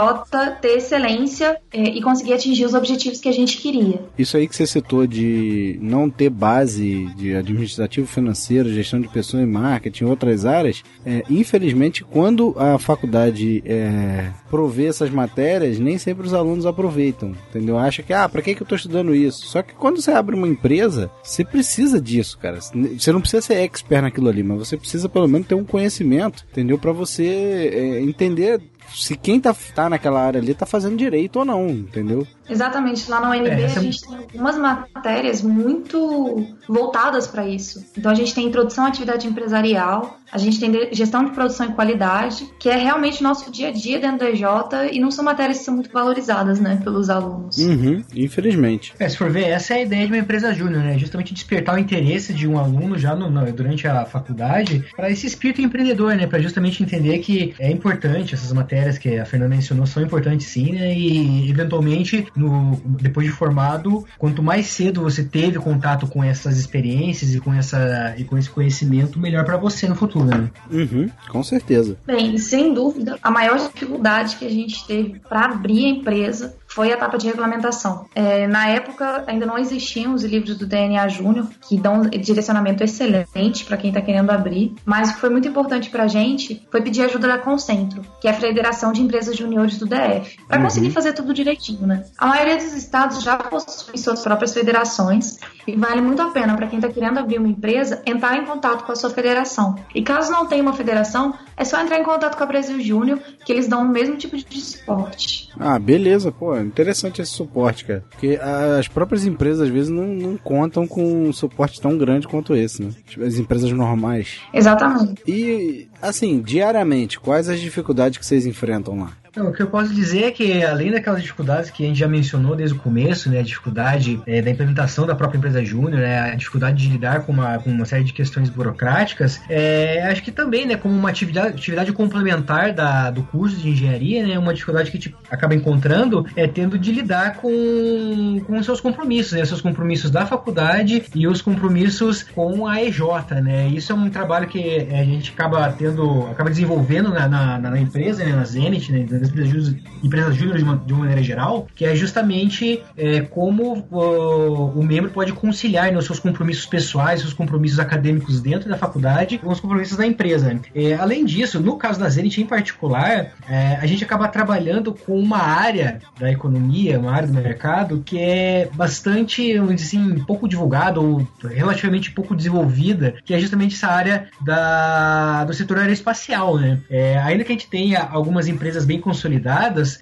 ter 0.62 0.78
excelência 0.78 1.58
é, 1.72 1.82
e 1.82 2.02
conseguir 2.02 2.34
atingir 2.34 2.66
os 2.66 2.74
objetivos 2.74 3.20
que 3.20 3.30
a 3.30 3.34
gente 3.34 3.58
queria. 3.58 4.02
Isso 4.18 4.38
aí 4.38 4.48
que 4.48 4.56
você 4.56 4.66
citou 4.66 5.06
de 5.06 5.75
não 5.82 6.10
ter 6.10 6.30
base 6.30 7.06
de 7.16 7.36
administrativo 7.36 8.08
financeiro, 8.08 8.74
gestão 8.74 9.00
de 9.00 9.08
pessoas 9.08 9.44
e 9.44 9.46
marketing, 9.46 10.06
outras 10.06 10.46
áreas, 10.46 10.84
é, 11.06 11.24
infelizmente, 11.30 12.04
quando 12.04 12.56
a 12.58 12.78
faculdade 12.78 13.64
é, 13.66 14.30
provê 14.50 14.86
essas 14.86 15.10
matérias, 15.10 15.80
nem 15.80 15.98
sempre 15.98 16.26
os 16.26 16.34
alunos 16.34 16.66
aproveitam, 16.66 17.34
entendeu? 17.50 17.78
Acha 17.78 18.04
que, 18.04 18.14
ah, 18.14 18.28
para 18.28 18.42
que, 18.42 18.56
que 18.56 18.62
eu 18.62 18.66
estou 18.66 18.76
estudando 18.76 19.14
isso? 19.14 19.46
Só 19.48 19.62
que 19.62 19.74
quando 19.74 20.02
você 20.02 20.12
abre 20.12 20.36
uma 20.36 20.48
empresa, 20.48 21.12
você 21.24 21.44
precisa 21.44 22.00
disso, 22.00 22.38
cara. 22.38 22.60
Você 22.62 23.12
não 23.12 23.22
precisa 23.22 23.42
ser 23.42 23.56
expert 23.56 24.02
naquilo 24.02 24.30
ali, 24.30 24.44
mas 24.44 24.58
você 24.58 24.78
precisa 24.78 25.10
pelo 25.10 25.28
menos 25.28 25.48
ter 25.48 25.56
um 25.56 25.64
conhecimento, 25.64 26.46
entendeu? 26.52 26.78
Para 26.78 26.92
você 26.92 27.72
é, 27.74 28.02
entender 28.02 28.62
se 28.94 29.16
quem 29.16 29.40
tá, 29.40 29.56
tá 29.74 29.90
naquela 29.90 30.22
área 30.22 30.40
ali 30.40 30.54
tá 30.54 30.66
fazendo 30.66 30.96
direito 30.96 31.40
ou 31.40 31.46
não, 31.46 31.68
entendeu? 31.70 32.28
Exatamente. 32.50 33.10
Lá 33.10 33.20
na 33.20 33.32
UNB 33.32 33.48
é, 33.48 33.66
a 33.66 33.80
gente 33.80 34.02
tem 34.02 34.18
algumas 34.18 34.58
matérias 34.58 35.42
muito 35.42 36.48
voltadas 36.68 37.28
para 37.28 37.48
isso. 37.48 37.84
Então 37.98 38.12
a 38.12 38.16
gente 38.16 38.34
tem 38.34 38.46
introdução 38.48 38.86
à 38.86 38.88
atividade 38.88 39.28
empresarial, 39.28 40.18
a 40.32 40.38
gente 40.38 40.60
tem 40.60 40.94
gestão 40.94 41.24
de 41.24 41.32
produção 41.32 41.68
e 41.68 41.74
qualidade, 41.74 42.48
que 42.60 42.70
é 42.70 42.76
realmente 42.76 43.24
nosso 43.24 43.52
dia 43.52 43.70
a 43.70 43.72
dia 43.72 44.00
dentro 44.00 44.20
do 44.20 44.26
EJ 44.26 44.44
e 44.92 45.00
não 45.00 45.10
são 45.12 45.24
matérias 45.24 45.60
que 45.60 45.64
são 45.64 45.74
muito 45.74 45.92
valorizadas, 45.92 46.60
né, 46.60 46.80
pelos 46.84 47.10
alunos. 47.10 47.58
Uhum, 47.58 48.04
infelizmente. 48.14 48.94
É, 49.00 49.08
se 49.08 49.18
for 49.18 49.30
ver, 49.30 49.46
essa 49.46 49.74
é 49.74 49.78
a 49.78 49.82
ideia 49.82 50.06
de 50.06 50.14
uma 50.14 50.20
empresa 50.20 50.54
júnior, 50.54 50.84
né? 50.84 50.98
Justamente 50.98 51.34
despertar 51.34 51.76
o 51.76 51.80
interesse 51.80 52.34
de 52.34 52.48
um 52.48 52.58
aluno 52.58 52.98
já 52.98 53.16
no, 53.16 53.30
no, 53.30 53.52
durante 53.52 53.88
a 53.88 54.06
faculdade 54.06 54.86
para 54.96 55.10
esse 55.10 55.26
espírito 55.26 55.62
empreendedor, 55.62 56.16
né? 56.16 56.28
Para 56.28 56.40
justamente 56.40 56.84
entender 56.84 57.20
que 57.20 57.56
é 57.60 57.72
importante 57.72 58.34
essas 58.34 58.52
matérias 58.52 58.75
que 59.00 59.18
a 59.18 59.26
Fernanda 59.26 59.56
mencionou 59.56 59.86
são 59.86 60.04
importantes 60.04 60.48
sim, 60.48 60.74
né? 60.74 60.94
E 60.94 61.50
eventualmente 61.50 62.28
no, 62.36 62.80
depois 62.86 63.28
de 63.28 63.34
formado, 63.34 64.06
quanto 64.18 64.44
mais 64.44 64.68
cedo 64.68 65.02
você 65.02 65.24
teve 65.24 65.58
contato 65.60 66.08
com 66.08 66.24
essas 66.24 66.58
experiências 66.58 67.34
e 67.34 67.40
com, 67.40 67.54
essa, 67.54 68.16
e 68.18 68.24
com 68.24 68.38
esse 68.38 68.50
conhecimento, 68.50 69.20
melhor 69.20 69.46
para 69.46 69.58
você 69.58 69.88
no 69.88 69.96
futuro, 69.96 70.26
né? 70.26 70.50
Uhum, 70.70 71.10
com 71.30 71.44
certeza. 71.44 71.98
Bem, 72.06 72.38
sem 72.38 72.74
dúvida, 72.74 73.18
a 73.22 73.32
maior 73.32 73.58
dificuldade 73.58 74.36
que 74.36 74.46
a 74.46 74.50
gente 74.50 74.86
teve 74.86 75.20
para 75.28 75.46
abrir 75.46 75.86
a 75.86 75.90
empresa 75.90 76.56
foi 76.68 76.92
a 76.92 76.96
etapa 76.96 77.18
de 77.18 77.26
regulamentação. 77.28 78.06
É, 78.14 78.48
na 78.48 78.68
época, 78.68 79.24
ainda 79.28 79.46
não 79.46 79.58
existiam 79.58 80.14
os 80.14 80.24
livros 80.24 80.58
do 80.58 80.66
DNA 80.66 81.08
Júnior, 81.08 81.48
que 81.68 81.78
dão 81.78 82.02
um 82.02 82.10
direcionamento 82.10 82.84
excelente 82.84 83.64
para 83.64 83.78
quem 83.78 83.92
está 83.92 84.02
querendo 84.02 84.30
abrir, 84.30 84.74
mas 84.84 85.10
o 85.10 85.14
que 85.14 85.22
foi 85.22 85.30
muito 85.30 85.48
importante 85.48 85.90
para 85.90 86.04
a 86.04 86.08
gente 86.08 86.62
foi 86.70 86.82
pedir 86.82 87.04
ajuda 87.04 87.30
da 87.30 87.38
Concentro, 87.38 88.02
que 88.20 88.28
é 88.28 88.32
a 88.32 88.34
Federação 88.66 88.92
de 88.92 89.02
Empresas 89.02 89.38
Juniores 89.38 89.78
do 89.78 89.86
DF, 89.86 90.40
para 90.48 90.58
uhum. 90.58 90.64
conseguir 90.64 90.90
fazer 90.90 91.14
tudo 91.14 91.34
direitinho, 91.34 91.86
né? 91.86 92.04
A 92.18 92.26
maioria 92.26 92.56
dos 92.58 92.74
estados 92.74 93.22
já 93.22 93.38
possui 93.38 93.98
suas 93.98 94.24
próprias 94.24 94.54
federações 94.54 95.38
e 95.68 95.76
vale 95.76 96.02
muito 96.02 96.22
a 96.22 96.32
pena 96.32 96.56
para 96.56 96.66
quem 96.66 96.80
está 96.80 96.92
querendo 96.92 97.20
abrir 97.20 97.38
uma 97.38 97.48
empresa 97.48 98.02
entrar 98.08 98.38
em 98.38 98.46
contato 98.46 98.84
com 98.84 98.92
a 98.92 98.96
sua 98.96 99.12
federação. 99.12 99.76
E 99.94 100.02
caso 100.02 100.32
não 100.32 100.48
tenha 100.48 100.64
uma 100.64 100.74
federação, 100.74 101.36
é 101.58 101.64
só 101.64 101.82
entrar 101.82 102.00
em 102.00 102.04
contato 102.04 102.38
com 102.38 102.44
a 102.44 102.48
Brasil 102.48 102.80
Júnior, 102.82 103.20
que 103.46 103.52
eles 103.52 103.68
dão 103.68 103.84
o 103.84 103.90
mesmo 103.90 104.18
tipo 104.18 104.36
de 104.38 104.62
suporte. 104.62 105.50
Ah, 105.60 105.80
beleza, 105.80 106.32
pô 106.32 106.56
interessante 106.58 107.22
esse 107.22 107.32
suporte, 107.32 107.86
cara. 107.86 108.04
Porque 108.10 108.40
as 108.78 108.88
próprias 108.88 109.26
empresas, 109.26 109.62
às 109.62 109.70
vezes, 109.70 109.90
não, 109.90 110.08
não 110.08 110.38
contam 110.38 110.88
com 110.88 111.28
um 111.28 111.34
suporte 111.34 111.80
tão 111.80 111.98
grande 111.98 112.28
quanto 112.28 112.56
esse, 112.56 112.84
né? 112.84 112.92
Tipo, 113.08 113.24
as 113.24 113.36
empresas 113.36 113.72
normais. 113.72 114.40
Exatamente. 114.54 115.22
E, 115.28 115.88
assim, 116.02 116.42
diariamente, 116.42 117.20
quais 117.20 117.50
as 117.50 117.60
dificuldades 117.60 118.18
que 118.18 118.26
vocês 118.26 118.46
enfrentam 118.46 119.00
lá? 119.00 119.12
O 119.38 119.52
que 119.52 119.62
eu 119.62 119.68
posso 119.68 119.94
dizer 119.94 120.24
é 120.24 120.32
que, 120.32 120.64
além 120.64 120.92
daquelas 120.92 121.22
dificuldades 121.22 121.70
que 121.70 121.84
a 121.84 121.88
gente 121.88 122.00
já 122.00 122.08
mencionou 122.08 122.56
desde 122.56 122.76
o 122.76 122.80
começo, 122.80 123.30
né, 123.30 123.40
a 123.40 123.44
dificuldade 123.44 124.22
é, 124.26 124.42
da 124.42 124.50
implementação 124.50 125.06
da 125.06 125.14
própria 125.14 125.38
empresa 125.38 125.64
júnior, 125.64 126.02
né, 126.02 126.32
a 126.32 126.36
dificuldade 126.36 126.78
de 126.78 126.90
lidar 126.90 127.26
com 127.26 127.34
uma, 127.34 127.60
com 127.60 127.70
uma 127.70 127.86
série 127.86 128.06
de 128.06 128.14
questões 128.14 128.50
burocráticas, 128.50 129.42
é, 129.50 130.08
acho 130.10 130.24
que 130.24 130.32
também, 130.32 130.66
né, 130.66 130.78
como 130.78 130.96
uma 130.96 131.10
atividade, 131.10 131.50
atividade 131.50 131.92
complementar 131.92 132.72
da, 132.72 133.12
do 133.12 133.24
curso 133.24 133.58
de 133.58 133.70
engenharia, 133.70 134.26
né, 134.26 134.40
uma 134.40 134.54
dificuldade 134.54 134.90
que 134.90 134.98
a 134.98 135.00
gente 135.02 135.16
acaba 135.30 135.54
encontrando 135.54 136.26
é 136.36 136.48
tendo 136.48 136.80
de 136.80 136.94
lidar 136.94 137.36
com, 137.36 138.42
com 138.48 138.58
os 138.58 138.66
seus 138.66 138.80
compromissos, 138.80 139.34
né, 139.34 139.44
seus 139.44 139.62
compromissos 139.62 140.10
da 140.10 140.26
faculdade 140.26 141.04
e 141.14 141.28
os 141.28 141.42
compromissos 141.42 142.24
com 142.24 142.66
a 142.66 142.82
EJ, 142.82 143.02
né, 143.44 143.68
isso 143.68 143.92
é 143.92 143.96
um 143.96 144.10
trabalho 144.10 144.48
que 144.48 144.88
a 144.92 145.04
gente 145.04 145.34
acaba 145.34 145.70
tendo, 145.74 146.28
acaba 146.28 146.50
desenvolvendo 146.50 147.10
na, 147.10 147.28
na, 147.28 147.58
na 147.58 147.80
empresa, 147.80 148.24
né, 148.24 148.32
na 148.32 148.46
Zenit, 148.46 148.92
né, 148.94 149.00
empresas, 149.30 149.76
empresas 150.04 150.36
júnior 150.36 150.58
de, 150.58 150.86
de 150.86 150.94
uma 150.94 151.00
maneira 151.02 151.24
geral, 151.24 151.68
que 151.76 151.86
é 151.86 151.96
justamente 151.96 152.82
é, 152.98 153.22
como 153.22 153.88
o, 153.92 154.80
o, 154.80 154.84
membro 154.84 155.12
pode 155.12 155.34
conciliar 155.34 155.92
né, 155.92 156.02
seus 156.02 156.20
compromissos 156.20 156.66
pessoais, 156.66 157.22
seus 157.22 157.34
compromissos 157.34 157.80
acadêmicos 157.80 158.42
dentro 158.42 158.70
da 158.70 158.78
faculdade 158.78 159.38
com 159.38 159.50
os 159.50 159.60
compromissos 159.60 159.98
da 159.98 160.06
empresa. 160.06 160.60
É, 160.74 160.94
além 160.94 161.26
disso, 161.26 161.60
no 161.60 161.78
caso 161.78 162.00
da 162.00 162.10
Zenit 162.10 162.42
em 162.42 162.46
particular, 162.46 163.34
é, 163.50 163.78
a 163.82 163.86
gente 163.86 164.04
acaba 164.04 164.28
trabalhando 164.28 164.94
com 164.94 165.18
uma 165.20 165.40
área 165.40 166.00
da 166.20 166.32
economia, 166.32 167.00
uma 167.00 167.12
área 167.12 167.28
do 167.28 167.34
mercado 167.34 168.04
que 168.06 168.20
é 168.20 168.70
bastante, 168.74 169.58
assim, 169.58 170.20
pouco 170.26 170.48
divulgada 170.48 171.00
ou 171.00 171.28
relativamente 171.44 172.12
pouco 172.12 172.36
desenvolvida, 172.36 173.16
que 173.26 173.34
é 173.34 173.40
justamente 173.40 173.76
essa 173.76 173.88
área 173.88 174.28
da, 174.42 175.44
do 175.46 175.54
setor 175.54 175.80
aeroespacial, 175.80 176.58
né? 176.58 176.80
É, 176.90 177.18
ainda 177.18 177.44
que 177.44 177.52
a 177.52 177.56
gente 177.56 177.70
tenha 177.70 178.02
algumas 178.02 178.48
empresas 178.48 178.86
bem 178.86 179.00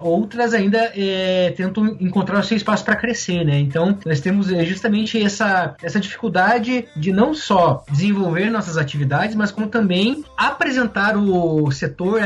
outras 0.00 0.54
ainda 0.54 0.92
é, 0.94 1.52
tentam 1.56 1.96
encontrar 2.00 2.38
o 2.38 2.42
seu 2.42 2.56
espaço 2.56 2.84
para 2.84 2.96
crescer, 2.96 3.44
né? 3.44 3.58
Então, 3.58 3.98
nós 4.04 4.20
temos 4.20 4.50
é, 4.50 4.64
justamente 4.64 5.22
essa, 5.22 5.74
essa 5.82 6.00
dificuldade 6.00 6.86
de 6.96 7.12
não 7.12 7.34
só 7.34 7.84
desenvolver 7.90 8.50
nossas 8.50 8.76
atividades, 8.76 9.34
mas 9.34 9.50
como 9.50 9.66
também 9.66 10.24
apresentar 10.36 11.16
o 11.16 11.70
setor 11.70 12.20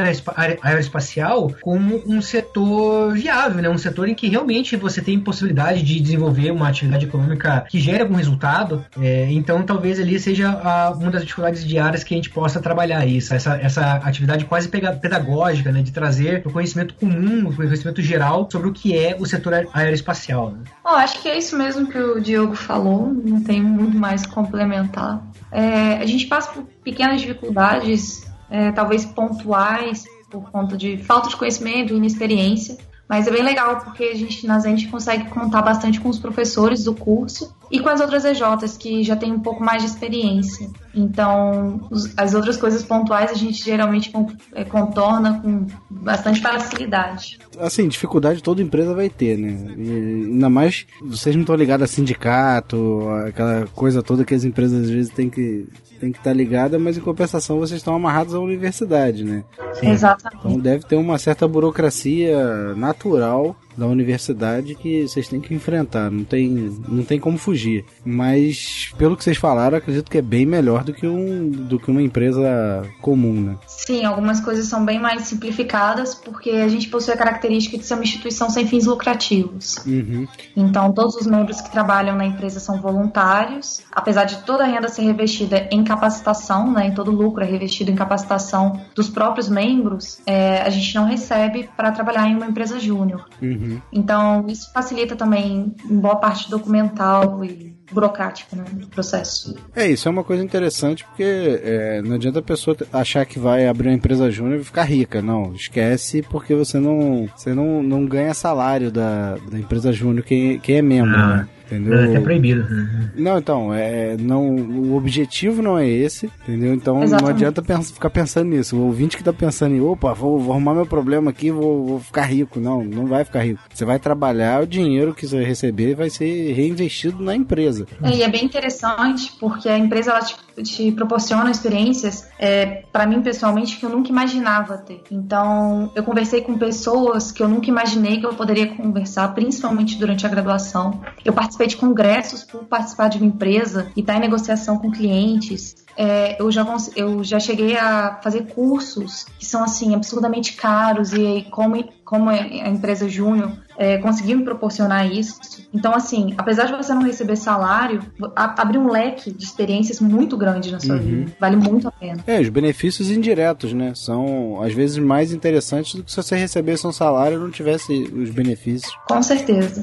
aeroespacial 0.62 1.52
como 1.60 2.02
um 2.06 2.20
setor 2.20 3.12
viável, 3.14 3.62
né? 3.62 3.68
Um 3.68 3.78
setor 3.78 4.08
em 4.08 4.14
que 4.14 4.28
realmente 4.28 4.76
você 4.76 5.00
tem 5.00 5.18
possibilidade 5.20 5.82
de 5.82 6.00
desenvolver 6.00 6.50
uma 6.50 6.68
atividade 6.68 7.06
econômica 7.06 7.64
que 7.68 7.78
gere 7.78 8.02
algum 8.02 8.14
resultado. 8.14 8.84
É, 9.00 9.28
então, 9.30 9.62
talvez 9.62 9.98
ali 10.00 10.18
seja 10.18 10.50
a, 10.50 10.90
uma 10.90 11.10
das 11.10 11.22
dificuldades 11.22 11.64
diárias 11.64 12.04
que 12.04 12.14
a 12.14 12.16
gente 12.16 12.30
possa 12.30 12.60
trabalhar 12.60 13.06
isso, 13.06 13.34
essa, 13.34 13.56
essa 13.56 13.94
atividade 13.96 14.44
quase 14.44 14.68
pedagógica, 14.68 15.72
né? 15.72 15.82
De 15.82 15.92
trazer 15.92 16.42
o 16.44 16.50
conhecimento 16.50 16.77
comum, 16.86 17.48
o 17.48 17.54
conhecimento 17.54 18.02
geral 18.02 18.48
sobre 18.50 18.68
o 18.68 18.72
que 18.72 18.96
é 18.96 19.16
o 19.18 19.26
setor 19.26 19.68
aeroespacial. 19.72 20.50
Né? 20.50 20.58
Oh, 20.84 20.90
acho 20.90 21.20
que 21.20 21.28
é 21.28 21.38
isso 21.38 21.56
mesmo 21.56 21.86
que 21.86 21.98
o 21.98 22.20
Diogo 22.20 22.54
falou, 22.54 23.12
não 23.12 23.42
tem 23.42 23.62
muito 23.62 23.96
mais 23.96 24.26
complementar. 24.26 25.22
É, 25.50 25.94
a 25.94 26.06
gente 26.06 26.26
passa 26.26 26.52
por 26.52 26.64
pequenas 26.84 27.20
dificuldades, 27.20 28.26
é, 28.50 28.70
talvez 28.72 29.04
pontuais, 29.04 30.04
por 30.30 30.50
conta 30.50 30.76
de 30.76 30.98
falta 30.98 31.28
de 31.28 31.36
conhecimento 31.36 31.92
e 31.92 31.96
inexperiência, 31.96 32.76
mas 33.08 33.26
é 33.26 33.30
bem 33.30 33.42
legal 33.42 33.80
porque 33.80 34.04
a 34.04 34.14
gente 34.14 34.46
na 34.46 34.58
Zend 34.58 34.86
consegue 34.88 35.30
contar 35.30 35.62
bastante 35.62 35.98
com 35.98 36.10
os 36.10 36.18
professores 36.18 36.84
do 36.84 36.94
curso 36.94 37.56
e 37.70 37.80
com 37.80 37.88
as 37.88 38.00
outras 38.00 38.24
EJs 38.24 38.76
que 38.76 39.02
já 39.02 39.16
têm 39.16 39.32
um 39.32 39.40
pouco 39.40 39.64
mais 39.64 39.82
de 39.82 39.88
experiência. 39.88 40.68
Então, 40.94 41.86
os, 41.90 42.12
as 42.16 42.34
outras 42.34 42.56
coisas 42.56 42.82
pontuais 42.82 43.30
a 43.30 43.34
gente 43.34 43.62
geralmente 43.62 44.12
é, 44.54 44.64
contorna 44.64 45.40
com 45.40 45.66
bastante 45.90 46.40
facilidade. 46.40 47.38
Assim, 47.58 47.86
dificuldade 47.88 48.42
toda 48.42 48.62
empresa 48.62 48.94
vai 48.94 49.08
ter, 49.08 49.36
né? 49.36 49.74
E, 49.76 49.90
ainda 50.30 50.48
mais 50.48 50.86
vocês 51.02 51.34
não 51.34 51.42
estão 51.42 51.54
ligados 51.54 51.84
a 51.84 51.86
sindicato, 51.86 53.08
aquela 53.26 53.66
coisa 53.74 54.02
toda 54.02 54.24
que 54.24 54.34
as 54.34 54.44
empresas 54.44 54.84
às 54.84 54.90
vezes 54.90 55.12
têm 55.12 55.28
que 55.28 55.66
tem 55.98 56.12
que 56.12 56.18
estar 56.18 56.32
ligada, 56.32 56.78
mas 56.78 56.96
em 56.96 57.00
compensação 57.00 57.58
vocês 57.58 57.80
estão 57.80 57.94
amarrados 57.94 58.32
à 58.32 58.38
universidade, 58.38 59.24
né? 59.24 59.42
Sim. 59.74 59.90
Exatamente. 59.90 60.46
Então 60.46 60.58
deve 60.60 60.86
ter 60.86 60.94
uma 60.96 61.18
certa 61.18 61.46
burocracia 61.48 62.74
natural 62.76 63.56
da 63.78 63.86
universidade 63.86 64.74
que 64.74 65.06
vocês 65.06 65.28
têm 65.28 65.40
que 65.40 65.54
enfrentar, 65.54 66.10
não 66.10 66.24
tem, 66.24 66.48
não 66.88 67.04
tem 67.04 67.20
como 67.20 67.38
fugir. 67.38 67.84
Mas 68.04 68.92
pelo 68.98 69.16
que 69.16 69.22
vocês 69.22 69.36
falaram, 69.36 69.78
acredito 69.78 70.10
que 70.10 70.18
é 70.18 70.22
bem 70.22 70.44
melhor 70.44 70.82
do 70.82 70.92
que, 70.92 71.06
um, 71.06 71.48
do 71.48 71.78
que 71.78 71.90
uma 71.90 72.02
empresa 72.02 72.82
comum, 73.00 73.40
né? 73.40 73.56
Sim, 73.66 74.04
algumas 74.04 74.40
coisas 74.40 74.66
são 74.66 74.84
bem 74.84 74.98
mais 74.98 75.22
simplificadas 75.22 76.14
porque 76.14 76.50
a 76.50 76.68
gente 76.68 76.88
possui 76.88 77.14
a 77.14 77.16
característica 77.16 77.78
de 77.78 77.84
ser 77.84 77.94
uma 77.94 78.02
instituição 78.02 78.50
sem 78.50 78.66
fins 78.66 78.86
lucrativos. 78.86 79.76
Uhum. 79.86 80.26
Então, 80.56 80.92
todos 80.92 81.14
os 81.14 81.26
membros 81.26 81.60
que 81.60 81.70
trabalham 81.70 82.16
na 82.16 82.26
empresa 82.26 82.58
são 82.58 82.80
voluntários, 82.80 83.82
apesar 83.92 84.24
de 84.24 84.38
toda 84.38 84.64
a 84.64 84.66
renda 84.66 84.88
ser 84.88 85.02
revestida 85.02 85.68
em 85.70 85.84
capacitação, 85.84 86.72
né, 86.72 86.88
em 86.88 86.94
todo 86.94 87.10
lucro 87.10 87.44
é 87.44 87.46
revestido 87.46 87.90
em 87.90 87.94
capacitação 87.94 88.80
dos 88.94 89.08
próprios 89.08 89.48
membros, 89.48 90.20
é, 90.26 90.62
a 90.62 90.70
gente 90.70 90.94
não 90.94 91.04
recebe 91.04 91.68
para 91.76 91.92
trabalhar 91.92 92.28
em 92.28 92.34
uma 92.34 92.46
empresa 92.46 92.80
júnior. 92.80 93.28
Uhum. 93.40 93.67
Uhum. 93.68 93.82
Então, 93.92 94.46
isso 94.48 94.72
facilita 94.72 95.16
também 95.16 95.74
boa 95.84 96.16
parte 96.16 96.50
documental 96.50 97.44
e 97.44 97.76
burocrática 97.90 98.54
né, 98.54 98.64
do 98.72 98.86
processo. 98.86 99.56
É, 99.74 99.86
isso 99.86 100.08
é 100.08 100.10
uma 100.10 100.24
coisa 100.24 100.44
interessante 100.44 101.04
porque 101.04 101.60
é, 101.62 102.02
não 102.02 102.16
adianta 102.16 102.38
a 102.38 102.42
pessoa 102.42 102.76
achar 102.92 103.24
que 103.24 103.38
vai 103.38 103.66
abrir 103.66 103.88
uma 103.88 103.94
empresa 103.94 104.30
júnior 104.30 104.60
e 104.60 104.64
ficar 104.64 104.84
rica. 104.84 105.22
Não, 105.22 105.54
esquece 105.54 106.22
porque 106.22 106.54
você 106.54 106.78
não, 106.78 107.28
você 107.34 107.54
não, 107.54 107.82
não 107.82 108.06
ganha 108.06 108.34
salário 108.34 108.90
da, 108.90 109.36
da 109.50 109.58
empresa 109.58 109.92
júnior 109.92 110.24
quem, 110.24 110.58
quem 110.58 110.76
é 110.76 110.82
membro, 110.82 111.16
ah. 111.16 111.36
né? 111.36 111.48
Entendeu? 111.68 111.98
É 111.98 112.04
até 112.06 112.20
proibido. 112.20 112.66
Não, 113.14 113.38
então, 113.38 113.74
é, 113.74 114.16
não, 114.16 114.56
o 114.56 114.96
objetivo 114.96 115.60
não 115.60 115.78
é 115.78 115.86
esse, 115.86 116.30
entendeu? 116.42 116.72
Então 116.72 117.02
Exatamente. 117.02 117.22
não 117.22 117.28
adianta 117.28 117.62
pensar, 117.62 117.92
ficar 117.92 118.10
pensando 118.10 118.48
nisso. 118.48 118.74
O 118.74 118.86
ouvinte 118.86 119.16
que 119.16 119.22
tá 119.22 119.34
pensando 119.34 119.74
em, 119.74 119.80
opa, 119.80 120.14
vou, 120.14 120.38
vou 120.38 120.52
arrumar 120.52 120.74
meu 120.74 120.86
problema 120.86 121.30
aqui, 121.30 121.50
vou, 121.50 121.84
vou, 121.84 122.00
ficar 122.00 122.22
rico. 122.22 122.58
Não, 122.58 122.82
não 122.82 123.06
vai 123.06 123.22
ficar 123.22 123.40
rico. 123.40 123.60
Você 123.72 123.84
vai 123.84 123.98
trabalhar, 123.98 124.62
o 124.62 124.66
dinheiro 124.66 125.14
que 125.14 125.26
você 125.26 125.44
receber 125.44 125.94
vai 125.94 126.08
ser 126.08 126.52
reinvestido 126.54 127.22
na 127.22 127.36
empresa. 127.36 127.86
É, 128.02 128.10
e 128.16 128.22
é 128.22 128.28
bem 128.28 128.44
interessante, 128.44 129.32
porque 129.38 129.68
a 129.68 129.78
empresa 129.78 130.12
ela 130.12 130.20
te, 130.20 130.36
te 130.62 130.90
proporciona 130.92 131.50
experiências, 131.50 132.26
é, 132.38 132.84
para 132.92 133.06
mim 133.06 133.20
pessoalmente, 133.20 133.76
que 133.76 133.84
eu 133.84 133.90
nunca 133.90 134.08
imaginava 134.08 134.78
ter. 134.78 135.02
Então, 135.10 135.90
eu 135.94 136.02
conversei 136.02 136.40
com 136.40 136.56
pessoas 136.56 137.30
que 137.30 137.42
eu 137.42 137.48
nunca 137.48 137.68
imaginei 137.68 138.20
que 138.20 138.26
eu 138.26 138.34
poderia 138.34 138.74
conversar, 138.74 139.34
principalmente 139.34 139.98
durante 139.98 140.24
a 140.24 140.28
graduação. 140.28 141.00
Eu 141.24 141.32
participei 141.32 141.58
participei 141.58 141.66
de 141.66 141.76
congressos 141.76 142.44
por 142.44 142.64
participar 142.64 143.08
de 143.08 143.18
uma 143.18 143.26
empresa 143.26 143.90
e 143.96 144.00
estar 144.00 144.12
tá 144.12 144.18
em 144.18 144.22
negociação 144.22 144.78
com 144.78 144.90
clientes. 144.90 145.87
É, 146.00 146.40
eu, 146.40 146.48
já, 146.48 146.64
eu 146.94 147.24
já 147.24 147.40
cheguei 147.40 147.76
a 147.76 148.20
fazer 148.22 148.46
cursos 148.54 149.26
que 149.36 149.44
são 149.44 149.64
assim 149.64 149.96
absurdamente 149.96 150.52
caros 150.52 151.12
e 151.12 151.44
como, 151.50 151.82
como 152.04 152.30
é 152.30 152.62
a 152.62 152.68
empresa 152.68 153.08
Júnior 153.08 153.50
é, 153.76 153.98
conseguiu 153.98 154.38
me 154.38 154.44
proporcionar 154.44 155.10
isso. 155.10 155.40
Então, 155.74 155.92
assim, 155.92 156.34
apesar 156.38 156.66
de 156.66 156.72
você 156.76 156.94
não 156.94 157.02
receber 157.02 157.34
salário, 157.34 158.00
abre 158.36 158.78
um 158.78 158.88
leque 158.88 159.32
de 159.32 159.42
experiências 159.42 160.00
muito 160.00 160.36
grande 160.36 160.70
na 160.70 160.78
sua 160.78 160.94
uhum. 160.94 161.02
vida. 161.02 161.32
Vale 161.40 161.56
muito 161.56 161.88
a 161.88 161.90
pena. 161.90 162.22
É, 162.28 162.40
os 162.40 162.48
benefícios 162.48 163.10
indiretos, 163.10 163.72
né? 163.72 163.92
São 163.96 164.62
às 164.62 164.72
vezes 164.72 164.98
mais 164.98 165.32
interessantes 165.32 165.96
do 165.96 166.04
que 166.04 166.12
se 166.12 166.16
você 166.16 166.36
recebesse 166.36 166.86
um 166.86 166.92
salário 166.92 167.38
e 167.38 167.40
não 167.40 167.50
tivesse 167.50 167.92
os 167.92 168.30
benefícios. 168.30 168.96
Com 169.08 169.20
certeza. 169.20 169.82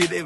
we 0.00 0.06
they 0.06 0.22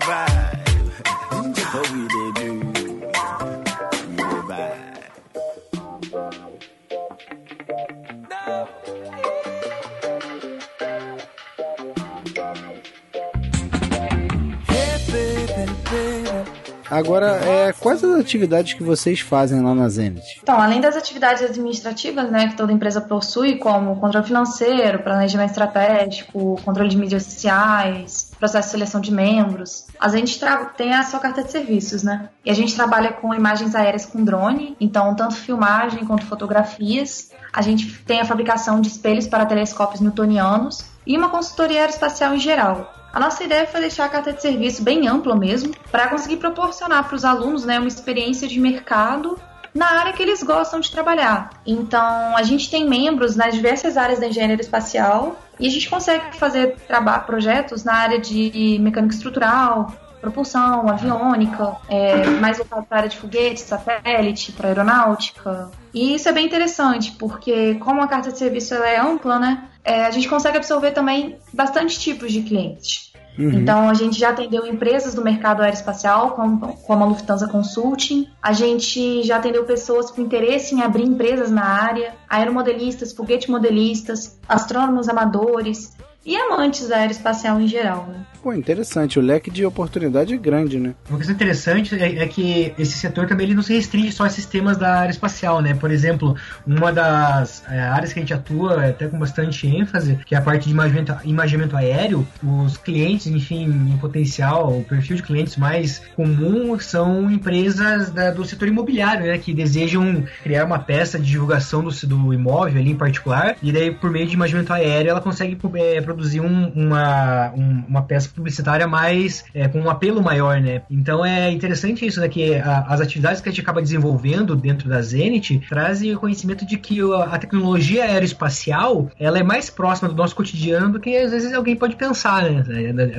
Agora, 16.94 17.26
é, 17.44 17.72
quais 17.72 18.04
as 18.04 18.20
atividades 18.20 18.74
que 18.74 18.85
vocês 18.85 19.18
fazem 19.18 19.61
lá 19.61 19.74
na 19.74 19.88
Zenit? 19.88 20.38
Então, 20.40 20.61
além 20.61 20.80
das 20.80 20.96
atividades 20.96 21.42
administrativas, 21.42 22.30
né, 22.30 22.46
que 22.46 22.57
toda 22.57 22.72
empresa 22.72 23.00
possui, 23.00 23.57
como 23.57 23.96
controle 23.96 24.24
financeiro, 24.24 25.02
planejamento 25.02 25.50
estratégico, 25.50 26.61
controle 26.64 26.88
de 26.88 26.96
mídias 26.96 27.24
sociais, 27.24 28.30
processo 28.38 28.68
de 28.68 28.70
seleção 28.70 29.00
de 29.00 29.11
membros, 29.11 29.88
a 29.98 30.09
Zenit 30.09 30.38
tem 30.76 30.94
a 30.94 31.02
sua 31.02 31.18
carta 31.18 31.42
de 31.42 31.50
serviços, 31.50 32.04
né? 32.04 32.28
E 32.44 32.50
a 32.50 32.54
gente 32.54 32.76
trabalha 32.76 33.12
com 33.12 33.35
imagens 33.35 33.74
aéreas 33.74 34.07
com 34.07 34.22
drone, 34.22 34.76
então 34.80 35.16
tanto 35.16 35.35
filmagem 35.35 36.07
quanto 36.07 36.24
fotografias. 36.26 37.33
A 37.52 37.61
gente 37.61 38.04
tem 38.04 38.20
a 38.20 38.24
fabricação 38.24 38.80
de 38.80 38.87
espelhos 38.87 39.26
para 39.26 39.44
telescópios 39.46 40.00
newtonianos 40.00 40.85
e 41.04 41.18
uma 41.18 41.28
consultoria 41.28 41.80
aeroespacial 41.80 42.37
em 42.37 42.38
geral. 42.38 43.03
A 43.14 43.20
nossa 43.20 43.44
ideia 43.44 43.64
foi 43.64 43.81
deixar 43.81 44.07
a 44.07 44.09
carta 44.09 44.33
de 44.33 44.42
serviço 44.42 44.83
bem 44.83 45.07
ampla 45.07 45.37
mesmo, 45.37 45.72
para 45.88 46.09
conseguir 46.09 46.38
proporcionar 46.38 47.07
para 47.07 47.14
os 47.14 47.24
alunos 47.24 47.64
né, 47.64 47.79
uma 47.79 47.87
experiência 47.87 48.48
de 48.48 48.59
mercado 48.59 49.38
na 49.72 49.87
área 50.00 50.12
que 50.12 50.20
eles 50.20 50.42
gostam 50.42 50.81
de 50.81 50.90
trabalhar. 50.90 51.50
Então, 51.64 52.37
a 52.37 52.42
gente 52.42 52.68
tem 52.68 52.88
membros 52.88 53.37
nas 53.37 53.55
diversas 53.55 53.96
áreas 53.96 54.18
da 54.18 54.27
engenharia 54.27 54.61
espacial 54.61 55.37
e 55.61 55.68
a 55.68 55.70
gente 55.70 55.88
consegue 55.88 56.37
fazer 56.37 56.77
projetos 57.24 57.85
na 57.85 57.94
área 57.94 58.18
de 58.18 58.79
mecânica 58.81 59.14
estrutural, 59.14 59.94
propulsão, 60.24 60.88
aviônica, 60.88 61.76
é, 61.88 62.26
mais 62.26 62.58
voltado 62.58 62.84
para 62.87 62.96
a 62.96 63.00
área 63.00 63.10
de 63.10 63.16
foguete, 63.16 63.60
satélite, 63.60 64.52
para 64.52 64.68
aeronáutica. 64.68 65.70
E 65.92 66.14
isso 66.14 66.28
é 66.28 66.32
bem 66.32 66.46
interessante, 66.46 67.12
porque 67.12 67.74
como 67.76 68.02
a 68.02 68.08
carta 68.08 68.32
de 68.32 68.38
serviço 68.38 68.74
é 68.74 68.98
ampla, 68.98 69.38
né, 69.38 69.64
é, 69.84 70.04
a 70.04 70.10
gente 70.10 70.28
consegue 70.28 70.56
absorver 70.56 70.92
também 70.92 71.37
bastante 71.52 71.98
tipos 72.00 72.32
de 72.32 72.42
clientes. 72.42 73.12
Uhum. 73.38 73.50
Então, 73.50 73.88
a 73.88 73.94
gente 73.94 74.18
já 74.18 74.30
atendeu 74.30 74.64
empresas 74.66 75.14
do 75.14 75.22
mercado 75.22 75.60
aeroespacial, 75.60 76.32
como, 76.32 76.76
como 76.78 77.04
a 77.04 77.06
Lufthansa 77.06 77.48
Consulting. 77.48 78.28
A 78.40 78.52
gente 78.52 79.22
já 79.24 79.37
atendeu 79.37 79.64
pessoas 79.64 80.10
com 80.10 80.22
interesse 80.22 80.74
em 80.74 80.82
abrir 80.82 81.04
empresas 81.04 81.50
na 81.50 81.64
área, 81.64 82.14
aeromodelistas, 82.28 83.12
foguete 83.12 83.50
modelistas, 83.50 84.38
astrônomos 84.48 85.08
amadores 85.08 85.96
e 86.24 86.37
amantes 86.37 86.88
da 86.88 86.98
aeroespacial 86.98 87.60
em 87.60 87.66
geral. 87.66 88.06
Né? 88.06 88.24
Pô, 88.44 88.52
interessante. 88.52 89.18
O 89.18 89.22
leque 89.22 89.50
de 89.50 89.64
oportunidade 89.64 90.35
é 90.35 90.37
grande, 90.37 90.78
né? 90.78 90.94
Uma 91.09 91.16
coisa 91.16 91.33
interessante 91.33 91.94
é, 91.94 92.18
é, 92.18 92.26
que 92.28 92.74
esse 92.78 92.92
setor 92.92 93.26
também 93.26 93.46
ele 93.46 93.54
não 93.54 93.62
se 93.62 93.72
restringe 93.72 94.12
só 94.12 94.26
a 94.26 94.28
sistemas 94.28 94.76
da 94.76 94.98
área 94.98 95.11
espacial, 95.11 95.62
né? 95.62 95.72
Por 95.72 95.90
exemplo, 95.90 96.37
uma 96.66 96.92
das 96.92 97.64
é, 97.70 97.80
áreas 97.80 98.12
que 98.12 98.18
a 98.18 98.22
gente 98.22 98.35
atua, 98.35 98.88
até 98.88 99.09
com 99.09 99.18
bastante 99.18 99.66
ênfase, 99.66 100.18
que 100.26 100.35
é 100.35 100.38
a 100.38 100.42
parte 100.42 100.64
de 100.64 100.72
imaginamento, 100.72 101.16
imaginamento 101.24 101.74
aéreo, 101.74 102.28
os 102.42 102.76
clientes, 102.76 103.28
enfim, 103.28 103.64
em 103.64 103.96
potencial, 103.96 104.76
o 104.76 104.85
perfil 104.85 105.16
de 105.16 105.22
clientes 105.22 105.57
mais 105.57 106.02
comum 106.14 106.78
são 106.78 107.30
empresas 107.30 108.11
da, 108.11 108.30
do 108.30 108.44
setor 108.44 108.68
imobiliário, 108.68 109.24
né? 109.24 109.38
Que 109.38 109.54
desejam 109.54 110.22
criar 110.42 110.66
uma 110.66 110.78
peça 110.78 111.18
de 111.18 111.24
divulgação 111.24 111.83
do, 111.83 111.90
do 112.07 112.35
imóvel 112.35 112.78
ali 112.78 112.90
em 112.90 112.96
particular, 112.96 113.57
e 113.62 113.72
daí, 113.72 113.90
por 113.90 114.11
meio 114.11 114.26
de 114.26 114.35
imaginamento 114.35 114.70
aéreo, 114.70 115.09
ela 115.09 115.22
consegue 115.22 115.57
é, 115.76 116.02
produzir 116.02 116.40
um, 116.40 116.68
uma, 116.68 117.50
um, 117.57 117.85
uma 117.88 118.02
peça 118.02 118.34
publicitária 118.35 118.87
mais 118.87 119.44
é, 119.55 119.68
com 119.68 119.81
um 119.81 119.90
apelo 119.90 120.23
maior, 120.23 120.61
né? 120.61 120.83
Então 120.90 121.25
é 121.25 121.51
interessante 121.51 122.07
isso, 122.07 122.20
né? 122.20 122.29
Que 122.29 122.55
a, 122.57 122.81
as 122.88 123.01
atividades 123.01 123.40
que 123.40 123.49
a 123.49 123.53
gente 123.53 123.61
acaba 123.61 123.81
desenvolvendo 123.81 124.57
dentro 124.57 124.88
da 124.88 125.01
Zenit 125.01 125.61
trazem 125.68 126.14
o 126.14 126.18
conhecimento 126.18 126.66
de 126.66 126.77
que 126.77 127.01
a, 127.01 127.25
a 127.25 127.38
tecnologia 127.38 128.05
aeroespacial 128.05 129.11
ela 129.18 129.38
é 129.38 129.42
mais 129.42 129.70
próxima 129.70 130.09
do 130.09 130.14
nosso 130.14 130.35
cotidiano 130.35 130.92
do 130.92 131.01
que 131.01 131.16
às 131.16 131.31
vezes 131.31 131.53
alguém 131.53 131.77
pode 131.77 131.97
pensar, 131.97 132.51
né? 132.51 132.64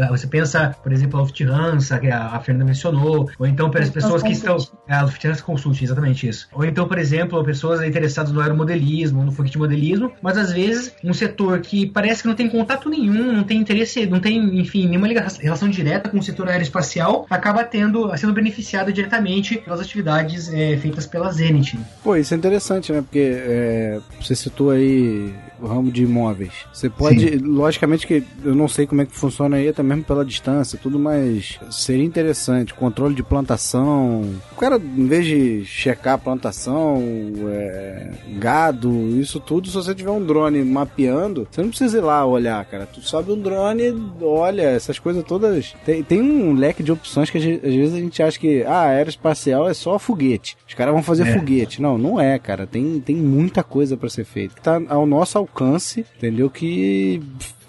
Você 0.09 0.27
pensa, 0.27 0.75
por 0.81 0.91
exemplo, 0.91 1.19
a 1.19 1.23
Lufthansa, 1.23 1.99
que 1.99 2.07
a, 2.07 2.27
a 2.27 2.39
Fernanda 2.39 2.65
mencionou, 2.65 3.29
ou 3.37 3.47
então 3.47 3.69
para 3.69 3.81
as 3.81 3.89
pessoas 3.89 4.21
que 4.21 4.31
estão. 4.31 4.57
A 4.87 5.01
Lufthansa 5.01 5.41
Consult, 5.41 5.81
exatamente 5.81 6.27
isso. 6.27 6.47
Ou 6.53 6.63
então, 6.65 6.87
por 6.87 6.97
exemplo, 6.97 7.43
pessoas 7.43 7.81
interessadas 7.81 8.31
no 8.31 8.41
aeromodelismo, 8.41 9.23
no 9.23 9.31
foguete 9.31 9.57
modelismo, 9.57 10.11
mas 10.21 10.37
às 10.37 10.51
vezes 10.51 10.93
um 11.03 11.13
setor 11.13 11.59
que 11.59 11.85
parece 11.87 12.21
que 12.21 12.27
não 12.27 12.35
tem 12.35 12.49
contato 12.49 12.89
nenhum, 12.89 13.31
não 13.31 13.43
tem 13.43 13.59
interesse, 13.59 14.05
não 14.05 14.19
tem, 14.19 14.59
enfim, 14.59 14.87
nenhuma 14.87 15.04
relação 15.13 15.69
direta 15.69 16.09
com 16.09 16.17
o 16.17 16.23
setor 16.23 16.49
aeroespacial, 16.49 17.25
acaba 17.29 17.63
tendo, 17.63 18.15
sendo 18.17 18.33
beneficiado 18.33 18.91
diretamente 18.91 19.57
pelas 19.57 19.79
atividades 19.79 20.51
é, 20.53 20.77
feitas 20.77 21.05
pela 21.05 21.31
Zenit. 21.31 21.77
Pô, 22.03 22.15
isso 22.15 22.33
é 22.33 22.37
interessante, 22.37 22.91
né? 22.91 23.01
Porque 23.01 23.19
é, 23.19 23.99
você 24.19 24.35
citou 24.35 24.71
aí 24.71 25.33
o 25.61 25.67
ramo 25.67 25.91
de 25.91 26.03
imóveis. 26.03 26.51
Você 26.73 26.89
pode, 26.89 27.29
Sim. 27.29 27.37
logicamente 27.37 28.05
que 28.05 28.23
eu 28.43 28.55
não 28.55 28.67
sei 28.67 28.85
como 28.85 29.01
é 29.01 29.05
que 29.05 29.15
funciona 29.15 29.57
aí, 29.57 29.67
até 29.67 29.83
mesmo 29.83 30.03
pela 30.03 30.25
distância, 30.25 30.79
tudo, 30.81 30.99
mas 30.99 31.59
seria 31.71 32.05
interessante. 32.05 32.73
Controle 32.73 33.15
de 33.15 33.23
plantação. 33.23 34.21
O 34.51 34.55
cara, 34.55 34.77
em 34.77 35.07
vez 35.07 35.25
de 35.25 35.65
checar 35.65 36.15
a 36.15 36.17
plantação, 36.17 37.01
é, 37.47 38.11
gado, 38.37 39.19
isso 39.19 39.39
tudo, 39.39 39.67
se 39.67 39.75
você 39.75 39.93
tiver 39.93 40.11
um 40.11 40.23
drone 40.23 40.63
mapeando, 40.63 41.47
você 41.49 41.61
não 41.61 41.69
precisa 41.69 41.97
ir 41.97 42.01
lá 42.01 42.25
olhar, 42.25 42.63
cara. 42.65 42.85
Tu 42.85 43.01
sobe 43.01 43.31
um 43.31 43.39
drone, 43.39 43.93
olha, 44.21 44.63
essas 44.63 44.99
coisas 44.99 45.23
todas. 45.23 45.75
Tem, 45.85 46.03
tem 46.03 46.21
um 46.21 46.53
leque 46.53 46.83
de 46.83 46.91
opções 46.91 47.29
que 47.29 47.37
às 47.37 47.43
vezes 47.43 47.93
a 47.93 47.99
gente 47.99 48.21
acha 48.21 48.39
que, 48.39 48.63
ah, 48.63 48.83
aeroespacial 48.83 49.67
é 49.67 49.73
só 49.73 49.97
foguete. 49.99 50.57
Os 50.67 50.73
caras 50.73 50.93
vão 50.93 51.03
fazer 51.03 51.27
é. 51.27 51.33
foguete. 51.33 51.81
Não, 51.81 51.97
não 51.97 52.19
é, 52.19 52.37
cara. 52.39 52.65
Tem, 52.65 52.99
tem 52.99 53.15
muita 53.15 53.63
coisa 53.63 53.95
para 53.97 54.09
ser 54.09 54.25
feita. 54.25 54.55
Tá 54.61 54.81
ao 54.87 55.05
nosso 55.05 55.44
alcance, 55.45 56.05
entendeu? 56.17 56.49
Que 56.49 57.21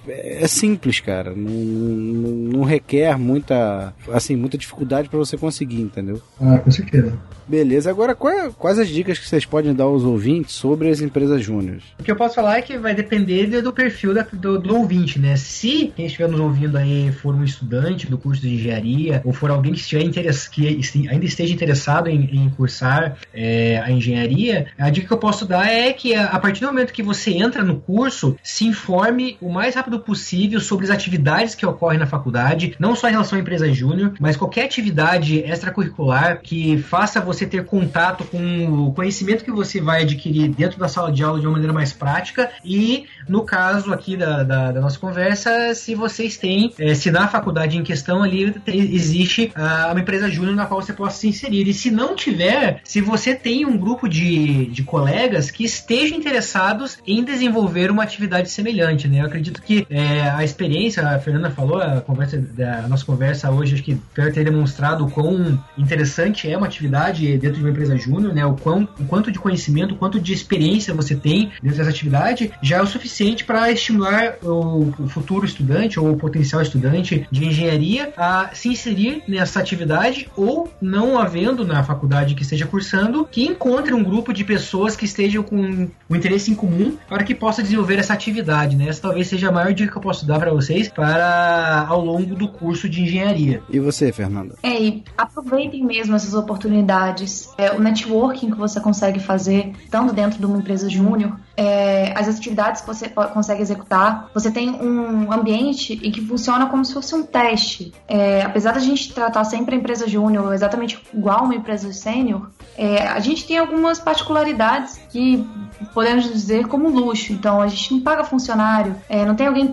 é 0.09 0.47
simples, 0.47 1.01
cara. 1.01 1.33
Não, 1.35 1.51
não, 1.51 2.31
não, 2.59 2.65
requer 2.65 3.19
muita, 3.19 3.93
assim, 4.13 4.37
muita 4.37 4.59
dificuldade 4.59 5.09
para 5.09 5.19
você 5.19 5.37
conseguir, 5.37 5.81
entendeu? 5.81 6.21
Ah, 6.41 6.59
com 6.59 6.71
certeza. 6.71 7.13
Beleza, 7.49 7.91
agora 7.91 8.15
quais, 8.15 8.53
quais 8.57 8.79
as 8.79 8.89
dicas 8.89 9.19
que 9.19 9.29
vocês 9.29 9.45
podem 9.45 9.73
dar 9.73 9.85
aos 9.85 10.03
ouvintes 10.03 10.55
sobre 10.55 10.89
as 10.89 11.01
empresas 11.01 11.45
júniores? 11.45 11.85
O 11.99 12.03
que 12.03 12.11
eu 12.11 12.17
posso 12.17 12.35
falar 12.35 12.59
é 12.59 12.63
que 12.63 12.77
vai 12.77 12.93
depender 12.93 13.63
do 13.63 13.73
perfil 13.73 14.13
da, 14.13 14.27
do, 14.33 14.59
do, 14.59 14.77
ouvinte, 14.77 15.21
né? 15.21 15.37
Se 15.37 15.93
quem 15.95 16.07
estiver 16.07 16.29
nos 16.29 16.41
ouvindo 16.41 16.77
aí 16.77 17.13
for 17.13 17.35
um 17.35 17.45
estudante 17.45 18.09
do 18.09 18.19
curso 18.19 18.43
de 18.43 18.53
engenharia, 18.53 19.23
ou 19.25 19.33
for 19.33 19.51
alguém 19.51 19.73
que, 19.73 19.79
estiver 19.79 20.03
interess, 20.03 20.49
que 20.49 20.67
ainda 21.09 21.25
esteja 21.25 21.55
interessado 21.55 22.09
em, 22.09 22.25
em 22.33 22.51
cursar 22.51 23.17
é, 23.33 23.79
a 23.79 23.93
engenharia, 23.93 24.67
a 24.77 24.91
dica 24.91 25.07
que 25.07 25.13
eu 25.13 25.19
posso 25.19 25.47
dar 25.47 25.69
é 25.69 25.93
que 25.93 26.15
a, 26.15 26.27
a 26.27 26.41
partir 26.41 26.63
do 26.63 26.67
momento 26.67 26.93
que 26.93 27.03
você 27.03 27.31
entra 27.31 27.63
no 27.63 27.77
curso, 27.77 28.37
se 28.43 28.67
informe 28.67 29.37
o 29.41 29.53
mais 29.53 29.77
rápido 29.77 29.96
possível 30.01 30.61
sobre 30.61 30.85
as 30.85 30.91
atividades 30.91 31.55
que 31.55 31.67
ocorrem 31.67 31.99
na 31.99 32.07
faculdade, 32.07 32.75
não 32.79 32.95
só 32.95 33.09
em 33.09 33.13
relação 33.13 33.39
à 33.39 33.41
empresa 33.41 33.73
júnior, 33.73 34.15
mas 34.21 34.37
qualquer 34.37 34.65
atividade 34.65 35.39
extracurricular 35.39 36.41
que 36.43 36.79
faça 36.79 37.21
você 37.21 37.47
ter 37.47 37.65
contato 37.65 38.25
com 38.25 38.87
o 38.87 38.93
conhecimento 38.93 39.45
que 39.45 39.51
você 39.51 39.81
vai 39.81 40.03
adquirir 40.03 40.49
dentro 40.49 40.79
da 40.79 40.89
sala 40.89 41.11
de 41.13 41.23
aula 41.23 41.41
de 41.41 41.47
uma 41.47 41.53
maneira 41.53 41.73
mais 41.73 41.93
prática 41.93 42.51
e, 42.65 43.07
no 43.29 43.43
caso 43.43 43.93
aqui 43.93 44.17
da, 44.17 44.43
da, 44.43 44.73
da 44.73 44.81
nossa 44.81 44.99
conversa, 44.99 45.75
se 45.75 45.95
vocês 45.95 46.37
têm, 46.37 46.73
é, 46.79 46.95
se 46.95 47.11
na 47.11 47.29
faculdade 47.29 47.77
em 47.77 47.83
questão 47.83 48.23
ali 48.23 48.55
existe 48.67 49.53
uh, 49.57 49.93
uma 49.93 50.01
empresa 50.01 50.31
júnior 50.31 50.55
na 50.55 50.67
qual 50.67 50.81
você 50.81 50.93
possa 50.93 51.19
se 51.19 51.29
inserir. 51.29 51.69
E 51.69 51.75
se 51.75 51.91
não 51.91 52.15
tiver, 52.15 52.81
se 52.85 53.01
você 53.01 53.35
tem 53.35 53.65
um 53.65 53.77
grupo 53.77 54.09
de, 54.09 54.67
de 54.67 54.83
colegas 54.83 55.51
que 55.51 55.65
estejam 55.65 56.19
interessados 56.19 56.99
em 57.07 57.23
desenvolver 57.23 57.91
uma 57.91 58.03
atividade 58.03 58.51
semelhante, 58.51 59.09
né? 59.09 59.21
Eu 59.21 59.27
acredito 59.27 59.63
que 59.63 59.86
é, 59.89 60.29
a 60.29 60.45
experiência, 60.45 61.07
a 61.07 61.19
Fernanda 61.19 61.51
falou, 61.51 61.81
a, 61.81 62.01
conversa, 62.01 62.43
nossa 62.89 63.05
conversa 63.05 63.51
hoje, 63.51 63.75
acho 63.75 63.83
que 63.83 63.93
espero 63.93 64.33
ter 64.33 64.45
demonstrado 64.45 65.05
o 65.05 65.11
quão 65.11 65.63
interessante 65.77 66.51
é 66.51 66.57
uma 66.57 66.67
atividade 66.67 67.37
dentro 67.39 67.59
de 67.59 67.63
uma 67.63 67.71
empresa 67.71 67.97
júnior, 67.97 68.35
né? 68.35 68.45
O, 68.45 68.55
quão, 68.55 68.89
o 68.99 69.05
quanto 69.05 69.31
de 69.31 69.39
conhecimento, 69.39 69.95
o 69.95 69.97
quanto 69.97 70.21
de 70.21 70.33
experiência 70.33 70.95
você 70.95 71.15
tem 71.15 71.53
dentro 71.63 71.79
dessa 71.79 71.91
atividade 71.91 72.53
já 72.63 72.77
é 72.77 72.83
o 72.83 72.87
suficiente 72.87 73.45
para 73.45 73.71
estimular 73.71 74.37
o, 74.43 74.93
o, 74.99 75.09
futuro 75.09 75.45
estudante 75.45 75.99
ou 75.99 76.11
o 76.11 76.17
potencial 76.17 76.61
estudante 76.63 77.27
de 77.31 77.45
engenharia 77.45 78.13
a 78.17 78.51
se 78.53 78.69
inserir 78.69 79.23
nessa 79.29 79.61
atividade 79.61 80.29
ou 80.37 80.71
não 80.81 81.19
havendo 81.19 81.65
na 81.65 81.83
faculdade 81.83 82.35
que 82.35 82.43
esteja 82.43 82.67
cursando, 82.67 83.27
que 83.31 83.45
encontre 83.45 83.95
um 83.95 84.03
grupo 84.03 84.33
de 84.33 84.45
pessoas 84.45 84.97
que 84.97 85.05
estejam 85.05 85.43
com 85.43 85.89
um 86.09 86.17
interesse 86.17 86.51
em 86.51 86.55
comum 86.55 86.97
para 87.09 87.25
que 87.25 87.35
possa 87.35 87.63
desenvolver 87.63 87.99
essa 87.99 88.13
atividade, 88.13 88.77
né? 88.77 88.89
Essa 88.89 89.03
talvez 89.03 89.27
seja 89.29 89.49
a 89.49 89.53
maior 89.53 89.73
dica 89.77 89.93
que 89.93 89.99
eu 89.99 90.03
posso 90.03 90.27
dar 90.27 90.39
para 90.39 90.53
vocês 90.53 90.89
para 90.89 91.87
ao 91.89 92.05
longo 92.05 92.35
do 92.35 92.49
curso 92.49 92.89
de 92.89 93.03
engenharia. 93.03 93.63
E 93.71 93.79
você, 93.79 94.11
Fernanda? 94.11 94.57
É, 94.63 94.83
e 94.83 95.05
aproveitem 95.17 95.85
mesmo 95.85 96.17
essas 96.17 96.35
oportunidades 96.35 97.51
é, 97.57 97.71
o 97.73 97.81
networking 97.81 98.51
que 98.51 98.59
você 98.59 98.81
consegue 98.81 99.21
fazer, 99.21 99.73
estando 99.85 100.13
dentro 100.13 100.39
de 100.39 100.47
uma 100.47 100.59
empresa 100.59 100.89
júnior, 100.89 101.39
é, 101.57 102.13
as 102.17 102.29
atividades 102.29 102.81
que 102.81 102.87
você 102.87 103.09
consegue 103.09 103.63
executar. 103.63 104.31
Você 104.35 104.51
tem 104.51 104.71
um 104.71 105.33
ambiente 105.33 106.01
em 106.03 106.11
que 106.11 106.21
funciona 106.21 106.67
como 106.67 106.85
se 106.85 106.93
fosse 106.93 107.15
um 107.15 107.23
teste. 107.23 107.93
É, 108.09 108.43
apesar 108.43 108.73
da 108.73 108.81
gente 108.81 109.13
tratar 109.13 109.45
sempre 109.45 109.75
a 109.75 109.79
empresa 109.79 110.09
júnior 110.09 110.53
exatamente 110.53 110.99
igual 111.13 111.45
uma 111.45 111.55
empresa 111.55 111.93
sênior, 111.93 112.51
é, 112.77 113.07
a 113.07 113.21
gente 113.21 113.47
tem 113.47 113.59
algumas 113.59 113.99
particularidades 113.99 115.01
que 115.11 115.47
podemos 115.93 116.25
dizer 116.25 116.67
como 116.67 116.89
luxo. 116.89 117.33
Então, 117.33 117.61
a 117.61 117.67
gente 117.69 117.95
não 117.95 118.01
paga 118.01 118.25
funcionário, 118.25 118.95
é, 119.09 119.25
não 119.25 119.35
tem 119.35 119.47
alguém 119.47 119.71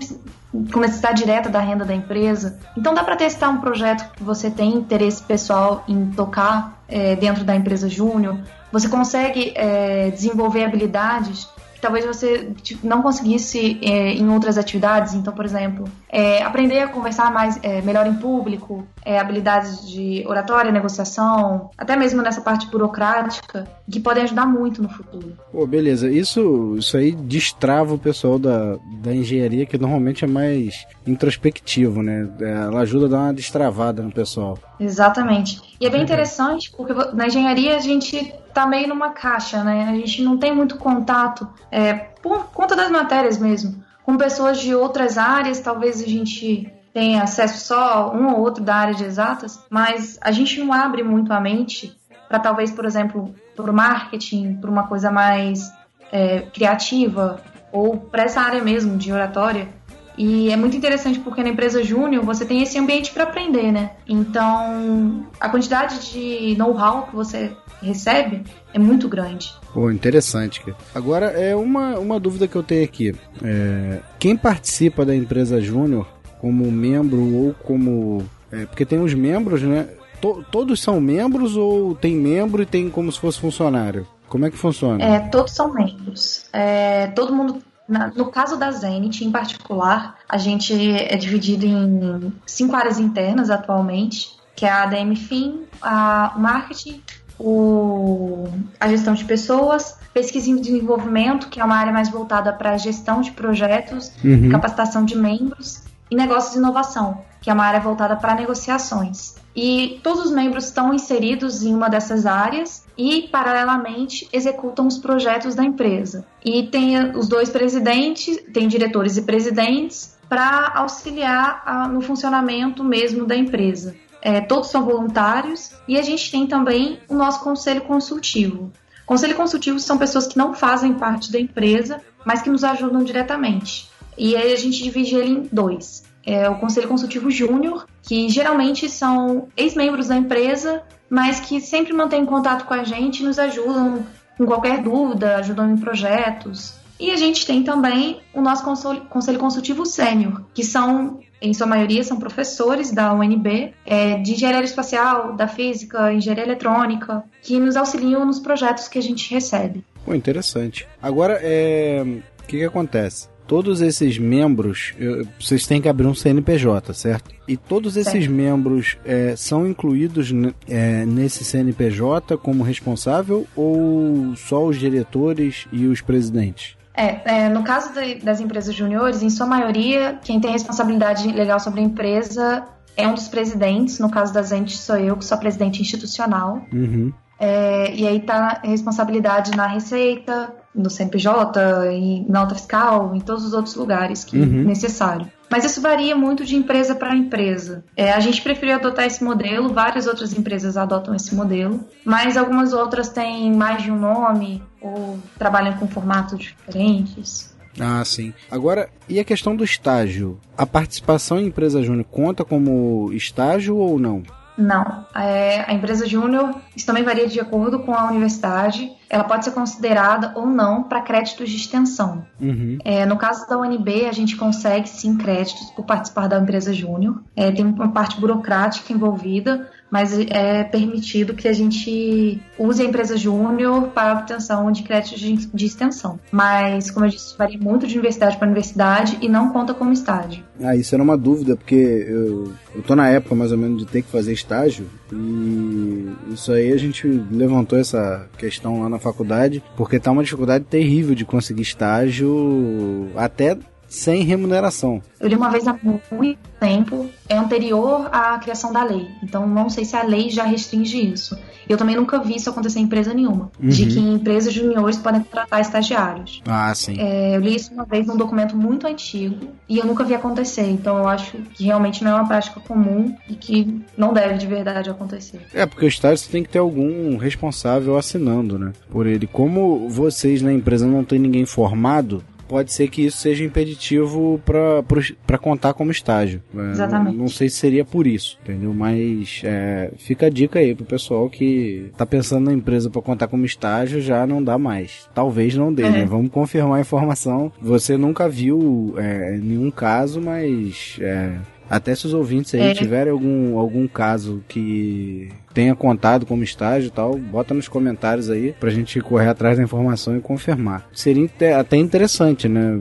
com 0.71 0.79
necessidade 0.79 1.21
direta 1.21 1.49
da 1.49 1.59
renda 1.59 1.83
da 1.83 1.95
empresa. 1.95 2.59
Então 2.77 2.93
dá 2.93 3.03
para 3.03 3.15
testar 3.15 3.49
um 3.49 3.59
projeto 3.59 4.07
que 4.13 4.23
você 4.23 4.51
tem 4.51 4.75
interesse 4.75 5.23
pessoal 5.23 5.83
em 5.87 6.11
tocar 6.11 6.79
é, 6.87 7.15
dentro 7.15 7.43
da 7.43 7.55
empresa 7.55 7.89
júnior. 7.89 8.37
Você 8.71 8.87
consegue 8.87 9.51
é, 9.55 10.11
desenvolver 10.11 10.65
habilidades 10.65 11.47
talvez 11.83 12.05
você 12.05 12.47
tipo, 12.61 12.87
não 12.87 13.01
conseguisse 13.01 13.77
é, 13.81 14.13
em 14.13 14.29
outras 14.29 14.57
atividades. 14.57 15.13
Então, 15.13 15.33
por 15.33 15.43
exemplo, 15.43 15.85
é, 16.09 16.41
aprender 16.41 16.79
a 16.79 16.87
conversar 16.87 17.31
mais 17.31 17.59
é, 17.61 17.81
melhor 17.81 18.07
em 18.07 18.13
público, 18.13 18.87
é, 19.03 19.19
habilidades 19.19 19.85
de 19.85 20.23
oratória, 20.25 20.71
negociação, 20.71 21.69
até 21.77 21.97
mesmo 21.97 22.21
nessa 22.21 22.39
parte 22.39 22.67
burocrática, 22.67 23.67
que 23.91 23.99
podem 23.99 24.23
ajudar 24.23 24.45
muito 24.45 24.81
no 24.81 24.87
futuro. 24.87 25.33
Pô, 25.51 25.67
beleza. 25.67 26.09
Isso, 26.09 26.75
isso 26.77 26.95
aí 26.95 27.11
destrava 27.11 27.93
o 27.93 27.99
pessoal 27.99 28.39
da, 28.39 28.77
da 29.01 29.13
engenharia, 29.13 29.65
que 29.65 29.77
normalmente 29.77 30.23
é 30.23 30.27
mais 30.27 30.87
introspectivo, 31.05 32.01
né? 32.01 32.27
Ela 32.39 32.81
ajuda 32.81 33.05
a 33.05 33.09
dar 33.09 33.17
uma 33.17 33.33
destravada 33.33 34.01
no 34.01 34.11
pessoal. 34.11 34.57
Exatamente. 34.79 35.61
E 35.79 35.85
é 35.85 35.89
bem 35.89 36.01
interessante, 36.01 36.71
porque 36.71 36.93
na 37.13 37.27
engenharia 37.27 37.75
a 37.75 37.79
gente 37.79 38.33
tá 38.53 38.65
meio 38.65 38.87
numa 38.87 39.09
caixa, 39.09 39.63
né? 39.63 39.89
A 39.89 39.95
gente 39.95 40.21
não 40.21 40.37
tem 40.37 40.53
muito 40.53 40.77
contato, 40.77 41.47
é, 41.71 41.93
por 41.93 42.45
conta 42.51 42.75
das 42.75 42.89
matérias 42.89 43.37
mesmo. 43.37 43.83
Com 44.03 44.17
pessoas 44.17 44.59
de 44.59 44.75
outras 44.75 45.17
áreas, 45.17 45.59
talvez 45.59 46.01
a 46.01 46.07
gente 46.07 46.71
tenha 46.93 47.23
acesso 47.23 47.65
só 47.65 48.13
um 48.13 48.33
ou 48.33 48.39
outro 48.41 48.63
da 48.63 48.75
área 48.75 48.93
de 48.93 49.03
exatas, 49.03 49.59
mas 49.69 50.19
a 50.21 50.31
gente 50.31 50.59
não 50.59 50.71
abre 50.71 51.03
muito 51.03 51.33
a 51.33 51.39
mente 51.39 51.97
para 52.27 52.39
talvez, 52.39 52.71
por 52.71 52.85
exemplo, 52.85 53.33
para 53.55 53.69
o 53.69 53.73
marketing, 53.73 54.55
para 54.55 54.69
uma 54.69 54.87
coisa 54.87 55.11
mais 55.11 55.71
é, 56.11 56.41
criativa 56.53 57.41
ou 57.71 57.97
para 57.97 58.23
essa 58.23 58.39
área 58.39 58.63
mesmo 58.63 58.97
de 58.97 59.11
oratória 59.11 59.67
E 60.17 60.51
é 60.51 60.55
muito 60.55 60.77
interessante 60.77 61.19
porque 61.19 61.41
na 61.41 61.49
empresa 61.49 61.83
júnior 61.83 62.23
você 62.23 62.45
tem 62.45 62.61
esse 62.61 62.77
ambiente 62.77 63.11
para 63.11 63.23
aprender, 63.23 63.71
né? 63.71 63.91
Então, 64.07 65.25
a 65.39 65.49
quantidade 65.49 66.11
de 66.11 66.55
know-how 66.55 67.07
que 67.07 67.15
você 67.15 67.51
recebe 67.81 68.43
é 68.73 68.79
muito 68.79 69.09
grande. 69.09 69.53
Pô, 69.73 69.89
interessante. 69.89 70.63
Agora, 70.93 71.27
é 71.27 71.55
uma, 71.55 71.97
uma 71.97 72.19
dúvida 72.19 72.47
que 72.47 72.55
eu 72.55 72.63
tenho 72.63 72.83
aqui. 72.83 73.15
É, 73.43 73.99
quem 74.19 74.37
participa 74.37 75.03
da 75.05 75.15
empresa 75.15 75.59
júnior 75.59 76.07
como 76.39 76.71
membro 76.71 77.21
ou 77.35 77.53
como... 77.63 78.23
É, 78.51 78.65
porque 78.65 78.85
tem 78.85 78.99
os 78.99 79.13
membros, 79.13 79.61
né? 79.63 79.87
To, 80.21 80.45
todos 80.51 80.79
são 80.81 81.01
membros 81.01 81.57
ou 81.57 81.95
tem 81.95 82.15
membro 82.15 82.61
e 82.61 82.65
tem 82.65 82.89
como 82.89 83.11
se 83.11 83.19
fosse 83.19 83.39
funcionário? 83.39 84.07
Como 84.29 84.45
é 84.45 84.51
que 84.51 84.57
funciona? 84.57 85.03
É, 85.03 85.19
todos 85.19 85.53
são 85.53 85.73
membros. 85.73 86.45
É, 86.53 87.07
todo 87.07 87.35
mundo 87.35 87.61
na, 87.87 88.07
no 88.07 88.31
caso 88.31 88.57
da 88.57 88.71
Zenit, 88.71 89.23
em 89.23 89.31
particular, 89.31 90.17
a 90.27 90.37
gente 90.37 90.73
é 90.73 91.15
dividido 91.17 91.65
em 91.65 92.33
cinco 92.45 92.75
áreas 92.75 92.99
internas 92.99 93.49
atualmente, 93.49 94.31
que 94.55 94.65
é 94.65 94.69
a 94.69 94.83
ADM 94.83 95.15
FIM, 95.15 95.63
a, 95.81 96.33
o 96.35 96.39
marketing, 96.39 97.01
o, 97.39 98.47
a 98.79 98.87
gestão 98.87 99.13
de 99.13 99.25
pessoas, 99.25 99.97
pesquisa 100.13 100.49
e 100.49 100.59
desenvolvimento, 100.59 101.49
que 101.49 101.59
é 101.59 101.63
uma 101.63 101.75
área 101.75 101.91
mais 101.91 102.09
voltada 102.09 102.53
para 102.53 102.71
a 102.71 102.77
gestão 102.77 103.21
de 103.21 103.31
projetos, 103.31 104.11
uhum. 104.23 104.49
capacitação 104.49 105.03
de 105.03 105.17
membros, 105.17 105.83
e 106.13 106.15
negócios 106.15 106.55
e 106.55 106.59
inovação, 106.59 107.21
que 107.41 107.49
é 107.49 107.53
uma 107.53 107.65
área 107.65 107.79
voltada 107.79 108.15
para 108.15 108.35
negociações. 108.35 109.35
E 109.55 109.99
todos 110.03 110.25
os 110.25 110.31
membros 110.31 110.65
estão 110.65 110.93
inseridos 110.93 111.63
em 111.63 111.73
uma 111.73 111.89
dessas 111.89 112.25
áreas 112.25 112.85
e, 112.97 113.23
paralelamente, 113.31 114.27
executam 114.31 114.87
os 114.87 114.99
projetos 114.99 115.55
da 115.55 115.63
empresa. 115.63 116.25
E 116.45 116.63
tem 116.67 117.15
os 117.17 117.27
dois 117.27 117.49
presidentes, 117.49 118.37
tem 118.53 118.67
diretores 118.67 119.17
e 119.17 119.23
presidentes 119.23 120.15
para 120.29 120.71
auxiliar 120.75 121.63
a, 121.65 121.87
no 121.87 122.01
funcionamento 122.01 122.83
mesmo 122.83 123.25
da 123.25 123.35
empresa. 123.35 123.95
É, 124.21 124.39
todos 124.39 124.69
são 124.69 124.85
voluntários 124.85 125.71
e 125.87 125.97
a 125.97 126.01
gente 126.01 126.31
tem 126.31 126.47
também 126.47 126.99
o 127.09 127.15
nosso 127.15 127.41
conselho 127.41 127.81
consultivo. 127.81 128.71
Conselho 129.05 129.35
consultivo 129.35 129.79
são 129.79 129.97
pessoas 129.97 130.27
que 130.27 130.37
não 130.37 130.53
fazem 130.53 130.93
parte 130.93 131.31
da 131.31 131.39
empresa, 131.39 132.01
mas 132.23 132.41
que 132.41 132.49
nos 132.49 132.63
ajudam 132.63 133.03
diretamente. 133.03 133.91
E 134.17 134.35
aí 134.35 134.53
a 134.53 134.57
gente 134.57 134.83
divide 134.83 135.15
ele 135.15 135.31
em 135.31 135.49
dois. 135.51 136.03
É 136.25 136.49
o 136.49 136.55
Conselho 136.55 136.87
Consultivo 136.87 137.29
Júnior, 137.29 137.85
que 138.01 138.29
geralmente 138.29 138.89
são 138.89 139.47
ex-membros 139.57 140.07
da 140.07 140.15
empresa, 140.15 140.83
mas 141.09 141.39
que 141.39 141.59
sempre 141.59 141.93
mantêm 141.93 142.25
contato 142.25 142.65
com 142.65 142.73
a 142.73 142.83
gente 142.83 143.21
e 143.21 143.25
nos 143.25 143.37
ajudam 143.37 144.05
com 144.37 144.45
qualquer 144.45 144.81
dúvida, 144.81 145.35
ajudam 145.37 145.71
em 145.71 145.77
projetos. 145.77 146.75
E 146.99 147.11
a 147.11 147.17
gente 147.17 147.45
tem 147.45 147.63
também 147.63 148.21
o 148.33 148.41
nosso 148.41 148.63
Conselho 148.63 149.39
Consultivo 149.39 149.85
Sênior, 149.85 150.41
que 150.53 150.63
são, 150.63 151.19
em 151.41 151.53
sua 151.53 151.67
maioria, 151.67 152.03
são 152.03 152.17
professores 152.17 152.91
da 152.91 153.13
UNB, 153.13 153.73
é, 153.85 154.17
de 154.19 154.33
engenharia 154.33 154.63
espacial, 154.63 155.35
da 155.35 155.47
física, 155.47 156.13
engenharia 156.13 156.45
eletrônica, 156.45 157.23
que 157.41 157.59
nos 157.59 157.75
auxiliam 157.75 158.25
nos 158.25 158.39
projetos 158.39 158.87
que 158.87 158.97
a 158.97 159.01
gente 159.01 159.33
recebe. 159.33 159.83
Pô, 160.05 160.13
interessante. 160.13 160.87
Agora, 161.01 161.39
é... 161.41 162.01
o 162.41 162.47
que, 162.47 162.59
que 162.59 162.65
acontece? 162.65 163.27
Todos 163.47 163.81
esses 163.81 164.17
membros, 164.17 164.93
eu, 164.97 165.27
vocês 165.39 165.65
têm 165.67 165.81
que 165.81 165.89
abrir 165.89 166.07
um 166.07 166.15
CNPJ, 166.15 166.93
certo? 166.93 167.31
E 167.47 167.57
todos 167.57 167.97
esses 167.97 168.27
membros 168.27 168.97
é, 169.05 169.35
são 169.35 169.67
incluídos 169.67 170.31
é, 170.67 171.05
nesse 171.05 171.43
CNPJ 171.43 172.37
como 172.37 172.63
responsável 172.63 173.45
ou 173.55 174.35
só 174.35 174.65
os 174.65 174.79
diretores 174.79 175.67
e 175.71 175.85
os 175.87 176.01
presidentes? 176.01 176.77
É, 176.95 177.45
é 177.45 177.49
no 177.49 177.63
caso 177.63 177.93
de, 177.93 178.15
das 178.15 178.39
empresas 178.39 178.73
juniores, 178.73 179.21
em 179.21 179.29
sua 179.29 179.47
maioria, 179.47 180.19
quem 180.23 180.39
tem 180.39 180.51
responsabilidade 180.51 181.27
legal 181.31 181.59
sobre 181.59 181.81
a 181.81 181.83
empresa 181.83 182.67
é 182.95 183.07
um 183.07 183.13
dos 183.13 183.27
presidentes. 183.27 183.99
No 183.99 184.09
caso 184.09 184.33
das 184.33 184.51
entes, 184.51 184.79
sou 184.79 184.97
eu, 184.97 185.17
que 185.17 185.25
sou 185.25 185.37
presidente 185.37 185.81
institucional. 185.81 186.61
Uhum. 186.71 187.11
É, 187.39 187.93
e 187.93 188.07
aí 188.07 188.19
tá 188.19 188.61
a 188.63 188.67
responsabilidade 188.67 189.55
na 189.55 189.67
Receita, 189.67 190.53
no 190.73 190.89
CNPJ, 190.89 191.91
e 191.91 192.25
na 192.29 192.41
nota 192.41 192.55
fiscal, 192.55 193.15
em 193.15 193.19
todos 193.19 193.45
os 193.45 193.53
outros 193.53 193.75
lugares 193.75 194.23
que 194.23 194.37
uhum. 194.37 194.63
necessário. 194.63 195.27
Mas 195.49 195.65
isso 195.65 195.81
varia 195.81 196.15
muito 196.15 196.43
de 196.43 196.55
empresa 196.55 196.95
para 196.95 197.15
empresa. 197.15 197.83
É, 197.95 198.11
a 198.11 198.19
gente 198.19 198.41
preferiu 198.41 198.73
adotar 198.73 199.05
esse 199.05 199.23
modelo, 199.23 199.71
várias 199.71 200.07
outras 200.07 200.33
empresas 200.33 200.75
adotam 200.77 201.13
esse 201.13 201.35
modelo, 201.35 201.79
mas 202.03 202.37
algumas 202.37 202.73
outras 202.73 203.09
têm 203.09 203.53
mais 203.53 203.83
de 203.83 203.91
um 203.91 203.99
nome 203.99 204.63
ou 204.81 205.19
trabalham 205.37 205.77
com 205.77 205.87
formatos 205.87 206.39
diferentes. 206.39 207.53
Ah, 207.79 208.03
sim. 208.03 208.33
Agora, 208.49 208.89
e 209.07 209.19
a 209.19 209.23
questão 209.23 209.55
do 209.55 209.63
estágio? 209.63 210.39
A 210.57 210.65
participação 210.65 211.39
em 211.39 211.47
empresa 211.47 211.83
júnior 211.83 212.05
conta 212.09 212.43
como 212.43 213.11
estágio 213.13 213.77
ou 213.77 213.99
não? 213.99 214.23
Não. 214.57 215.05
É, 215.15 215.61
a 215.67 215.73
empresa 215.73 216.07
júnior, 216.07 216.55
isso 216.75 216.85
também 216.85 217.03
varia 217.03 217.27
de 217.27 217.39
acordo 217.39 217.79
com 217.79 217.93
a 217.93 218.09
universidade. 218.09 218.91
Ela 219.09 219.23
pode 219.23 219.45
ser 219.45 219.51
considerada 219.51 220.31
ou 220.35 220.45
não 220.45 220.83
para 220.83 221.01
créditos 221.01 221.49
de 221.49 221.57
extensão. 221.57 222.25
Uhum. 222.39 222.77
É, 222.83 223.05
no 223.05 223.17
caso 223.17 223.47
da 223.47 223.57
UNB, 223.57 224.05
a 224.07 224.11
gente 224.11 224.35
consegue 224.35 224.87
sim 224.87 225.17
créditos 225.17 225.69
por 225.71 225.85
participar 225.85 226.27
da 226.27 226.39
empresa 226.39 226.73
júnior. 226.73 227.21
É, 227.35 227.51
tem 227.51 227.65
uma 227.65 227.91
parte 227.91 228.19
burocrática 228.19 228.93
envolvida, 228.93 229.69
mas 229.93 230.11
é 230.31 230.63
permitido 230.63 231.35
que 231.35 231.47
a 231.47 231.53
gente 231.53 232.41
use 232.57 232.81
a 232.81 232.85
empresa 232.85 233.15
júnior 233.15 233.89
para 233.89 234.13
obtenção 234.13 234.71
de 234.71 234.81
créditos 234.81 235.21
de, 235.53 235.65
extensão. 235.67 236.19
Mas, 236.31 236.89
como 236.89 237.05
eu 237.05 237.11
disse, 237.11 237.37
varia 237.37 237.59
muito 237.59 237.85
de 237.85 237.93
universidade 237.93 238.35
para 238.37 238.47
universidade 238.47 239.19
e 239.21 239.29
não 239.29 239.49
conta 239.53 239.71
como 239.71 239.93
estágio. 239.93 240.43
Ah, 240.59 240.75
isso 240.75 240.95
era 240.95 241.03
uma 241.03 241.15
dúvida, 241.15 241.55
porque 241.55 241.75
eu, 242.09 242.51
tô 242.87 242.95
na 242.95 243.07
época 243.07 243.35
mais 243.35 243.51
ou 243.51 243.57
menos 243.59 243.77
de 243.77 243.85
ter 243.85 244.01
que 244.01 244.09
fazer 244.09 244.33
estágio 244.33 244.87
e 245.11 246.11
isso 246.31 246.51
aí 246.51 246.73
a 246.73 246.77
gente 246.77 247.07
levantou 247.29 247.77
essa 247.77 248.27
questão 248.35 248.81
lá 248.81 248.89
na 248.89 248.97
faculdade, 248.97 249.61
porque 249.77 249.99
tá 249.99 250.09
uma 250.09 250.23
dificuldade 250.23 250.63
terrível 250.63 251.13
de 251.13 251.23
conseguir 251.23 251.61
estágio 251.61 253.11
até 253.15 253.55
sem 253.93 254.23
remuneração. 254.23 255.01
Eu 255.19 255.29
li 255.29 255.35
uma 255.35 255.51
vez 255.51 255.67
há 255.67 255.77
muito 255.83 256.37
tempo, 256.59 257.09
é 257.29 257.37
anterior 257.37 258.09
à 258.11 258.39
criação 258.39 258.73
da 258.73 258.83
lei. 258.83 259.07
Então 259.21 259.47
não 259.47 259.69
sei 259.69 259.85
se 259.85 259.95
a 259.95 260.01
lei 260.01 260.31
já 260.31 260.43
restringe 260.43 261.13
isso. 261.13 261.37
Eu 261.69 261.77
também 261.77 261.95
nunca 261.95 262.19
vi 262.19 262.35
isso 262.35 262.49
acontecer 262.49 262.79
em 262.79 262.83
empresa 262.83 263.13
nenhuma. 263.13 263.51
Uhum. 263.61 263.69
De 263.69 263.85
que 263.85 263.99
empresas 263.99 264.51
juniores 264.51 264.97
podem 264.97 265.21
contratar 265.21 265.61
estagiários. 265.61 266.41
Ah, 266.45 266.73
sim. 266.73 266.95
É, 266.99 267.35
eu 267.35 267.39
li 267.39 267.55
isso 267.55 267.71
uma 267.71 267.85
vez 267.85 268.07
num 268.07 268.17
documento 268.17 268.57
muito 268.57 268.87
antigo 268.87 269.47
e 269.69 269.77
eu 269.77 269.85
nunca 269.85 270.03
vi 270.03 270.15
acontecer. 270.15 270.67
Então 270.67 270.97
eu 270.97 271.07
acho 271.07 271.37
que 271.53 271.65
realmente 271.65 272.03
não 272.03 272.11
é 272.11 272.15
uma 272.15 272.27
prática 272.27 272.59
comum 272.59 273.15
e 273.29 273.35
que 273.35 273.79
não 273.95 274.11
deve 274.11 274.39
de 274.39 274.47
verdade 274.47 274.89
acontecer. 274.89 275.39
É, 275.53 275.67
porque 275.67 275.85
o 275.85 275.87
estágio 275.87 276.27
tem 276.29 276.41
que 276.41 276.49
ter 276.49 276.59
algum 276.59 277.15
responsável 277.15 277.95
assinando, 277.95 278.57
né? 278.57 278.73
Por 278.89 279.05
ele. 279.05 279.27
Como 279.27 279.87
vocês 279.87 280.41
na 280.41 280.51
empresa 280.51 280.87
não 280.87 281.03
tem 281.03 281.19
ninguém 281.19 281.45
formado, 281.45 282.23
pode 282.53 282.71
ser 282.71 282.87
que 282.87 283.07
isso 283.07 283.17
seja 283.17 283.43
impeditivo 283.43 284.39
para 284.45 285.39
contar 285.39 285.73
como 285.73 285.89
estágio. 285.89 286.39
É, 286.55 286.69
Exatamente. 286.69 287.15
Não, 287.15 287.23
não, 287.23 287.27
sei 287.27 287.49
se 287.49 287.55
seria 287.55 287.83
por 287.83 288.05
isso, 288.05 288.37
entendeu? 288.43 288.71
Mas 288.75 289.41
é, 289.43 289.91
fica 289.97 290.27
a 290.27 290.29
dica 290.29 290.59
aí 290.59 290.75
pro 290.75 290.85
pessoal 290.85 291.27
que 291.31 291.89
tá 291.97 292.05
pensando 292.05 292.45
na 292.45 292.53
empresa 292.53 292.91
para 292.91 293.01
contar 293.01 293.27
como 293.27 293.43
estágio, 293.43 293.99
já 293.99 294.27
não 294.27 294.43
dá 294.43 294.55
mais. 294.59 295.09
Talvez 295.15 295.55
não 295.55 295.73
dê, 295.73 295.81
né? 295.81 295.89
é. 295.89 295.91
né? 296.01 296.05
Vamos 296.05 296.31
confirmar 296.31 296.77
a 296.77 296.81
informação. 296.81 297.51
Você 297.59 297.97
nunca 297.97 298.29
viu 298.29 298.93
é, 298.97 299.35
nenhum 299.41 299.71
caso, 299.71 300.21
mas 300.21 300.99
é, 301.01 301.31
até 301.69 301.95
se 301.95 302.05
os 302.05 302.13
ouvintes 302.13 302.53
aí 302.55 302.61
é. 302.61 302.73
tiverem 302.73 303.11
algum, 303.11 303.57
algum 303.57 303.87
caso 303.87 304.43
que 304.47 305.29
tenha 305.53 305.75
contado 305.75 306.25
como 306.25 306.43
estágio 306.43 306.87
e 306.87 306.91
tal, 306.91 307.17
bota 307.17 307.53
nos 307.53 307.67
comentários 307.67 308.29
aí 308.29 308.53
pra 308.59 308.69
gente 308.69 308.99
correr 309.01 309.29
atrás 309.29 309.57
da 309.57 309.63
informação 309.63 310.17
e 310.17 310.21
confirmar. 310.21 310.87
Seria 310.93 311.29
até 311.59 311.77
interessante, 311.77 312.47
né? 312.47 312.79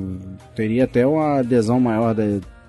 Teria 0.55 0.85
até 0.85 1.07
uma 1.07 1.38
adesão 1.38 1.79
maior 1.79 2.14
da, 2.14 2.25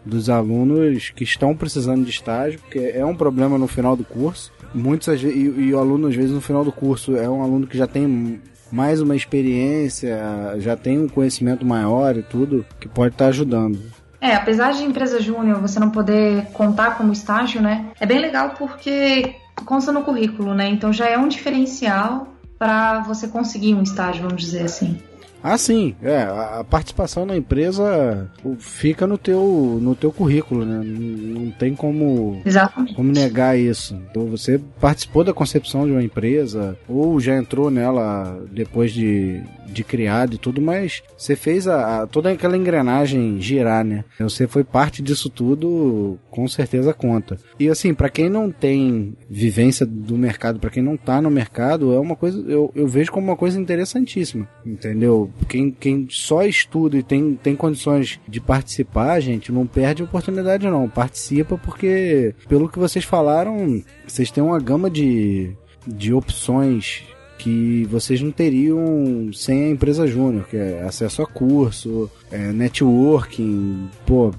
dos 0.06 0.30
alunos 0.30 1.10
que 1.10 1.23
estão 1.23 1.56
precisando 1.56 2.04
de 2.04 2.12
estágio, 2.12 2.60
porque 2.60 2.80
é 2.80 3.06
um 3.06 3.15
problema 3.15 3.58
no 3.58 3.67
final 3.67 3.95
do 3.95 4.04
curso. 4.04 4.52
Muitos 4.73 5.08
e, 5.23 5.28
e 5.28 5.73
o 5.73 5.80
aluno 5.80 6.08
às 6.08 6.15
vezes 6.15 6.32
no 6.32 6.41
final 6.41 6.63
do 6.63 6.71
curso 6.71 7.15
é 7.15 7.30
um 7.30 7.43
aluno 7.43 7.67
que 7.67 7.78
já 7.78 7.88
tem 7.88 8.39
mais 8.71 8.99
uma 9.02 9.15
experiência, 9.15 10.17
já 10.58 10.76
tem 10.76 10.99
um 10.99 11.08
conhecimento 11.08 11.63
maior 11.63 12.17
e 12.17 12.23
tudo 12.23 12.65
que 12.80 12.88
pode 12.88 13.13
estar 13.13 13.26
tá 13.26 13.30
ajudando. 13.30 13.80
É, 14.24 14.36
apesar 14.36 14.72
de 14.72 14.86
empresa 14.86 15.20
júnior 15.20 15.60
você 15.60 15.78
não 15.82 15.90
poder 15.90 16.46
contar 16.54 16.98
como 16.98 17.12
estágio, 17.12 17.62
né? 17.62 17.88
É 18.00 18.06
bem 18.06 18.20
legal 18.20 18.52
porque 18.58 19.36
consta 19.66 19.92
no 19.92 20.02
currículo, 20.02 20.54
né? 20.54 20.66
Então 20.70 20.94
já 20.94 21.10
é 21.10 21.18
um 21.18 21.28
diferencial 21.28 22.30
para 22.58 23.02
você 23.02 23.28
conseguir 23.28 23.74
um 23.74 23.84
estágio, 23.84 24.24
vamos 24.24 24.42
dizer 24.42 24.64
assim. 24.64 24.98
Ah, 25.43 25.58
sim. 25.58 25.93
É, 26.01 26.21
a 26.23 26.63
participação 26.67 27.25
na 27.25 27.36
empresa 27.36 28.32
fica 28.60 29.06
no 29.06 29.17
teu, 29.17 29.77
no 29.82 29.93
teu 29.93 30.12
currículo, 30.12 30.65
né? 30.65 30.82
Não 30.84 31.51
tem 31.51 31.75
como, 31.75 32.41
Exatamente. 32.45 32.95
como 32.95 33.12
negar 33.12 33.60
isso. 33.60 33.99
Então 34.10 34.25
você 34.27 34.60
participou 34.79 35.23
da 35.23 35.34
concepção 35.34 35.86
de 35.86 35.91
uma 35.91 36.03
empresa 36.03 36.77
ou 36.88 37.19
já 37.19 37.36
entrou 37.36 37.69
nela 37.69 38.41
depois 38.51 38.93
de, 38.93 39.41
de 39.67 39.84
criado 39.84 40.36
e 40.36 40.38
tudo, 40.38 40.62
mas 40.62 41.03
você 41.17 41.36
fez 41.36 41.67
a, 41.67 42.03
a 42.03 42.08
toda 42.08 42.32
aquela 42.32 42.56
engrenagem 42.56 43.41
girar, 43.41 43.84
né? 43.84 44.06
Você 44.19 44.47
foi 44.47 44.63
parte 44.63 45.01
disso 45.01 45.29
tudo, 45.29 46.17
com 46.32 46.47
certeza 46.47 46.93
conta. 46.93 47.38
E 47.60 47.67
assim, 47.67 47.93
para 47.93 48.10
quem 48.10 48.29
não 48.29 48.49
tem 48.49 49.13
vivência 49.29 49.86
do 49.86 50.17
mercado, 50.17 50.60
para 50.60 50.69
quem 50.69 50.82
não 50.82 50.95
tá 50.95 51.21
no 51.21 51.29
mercado, 51.29 51.93
é 51.93 51.99
uma 51.99 52.15
coisa, 52.15 52.39
eu, 52.47 52.71
eu 52.73 52.88
vejo 52.88 53.12
como 53.12 53.27
uma 53.27 53.36
coisa 53.36 53.60
interessantíssima, 53.60 54.47
entendeu? 54.65 55.29
Quem, 55.48 55.72
quem 55.72 56.08
só 56.10 56.43
estuda 56.43 56.98
e 56.98 57.04
tem, 57.04 57.36
tem 57.36 57.56
condições 57.56 58.19
de 58.28 58.39
participar, 58.39 59.19
gente, 59.19 59.52
não 59.52 59.65
perde 59.65 60.04
oportunidade 60.04 60.67
não. 60.67 60.89
Participa 60.89 61.58
porque, 61.58 62.34
pelo 62.48 62.69
que 62.69 62.80
vocês 62.80 63.06
falaram, 63.06 63.82
vocês 64.08 64.32
têm 64.32 64.43
uma 64.43 64.60
gama 64.60 64.89
de, 64.89 65.52
de 65.86 66.13
opções 66.13 67.04
que 67.38 67.86
vocês 67.86 68.22
não 68.22 68.32
teriam 68.32 69.32
sem 69.34 69.65
a 69.65 69.69
empresa 69.69 70.08
júnior, 70.08 70.48
que 70.48 70.56
é 70.56 70.84
acesso 70.84 71.22
a 71.22 71.26
curso, 71.26 72.10
é, 72.32 72.54
networking, 72.54 73.89
pô, 74.06 74.32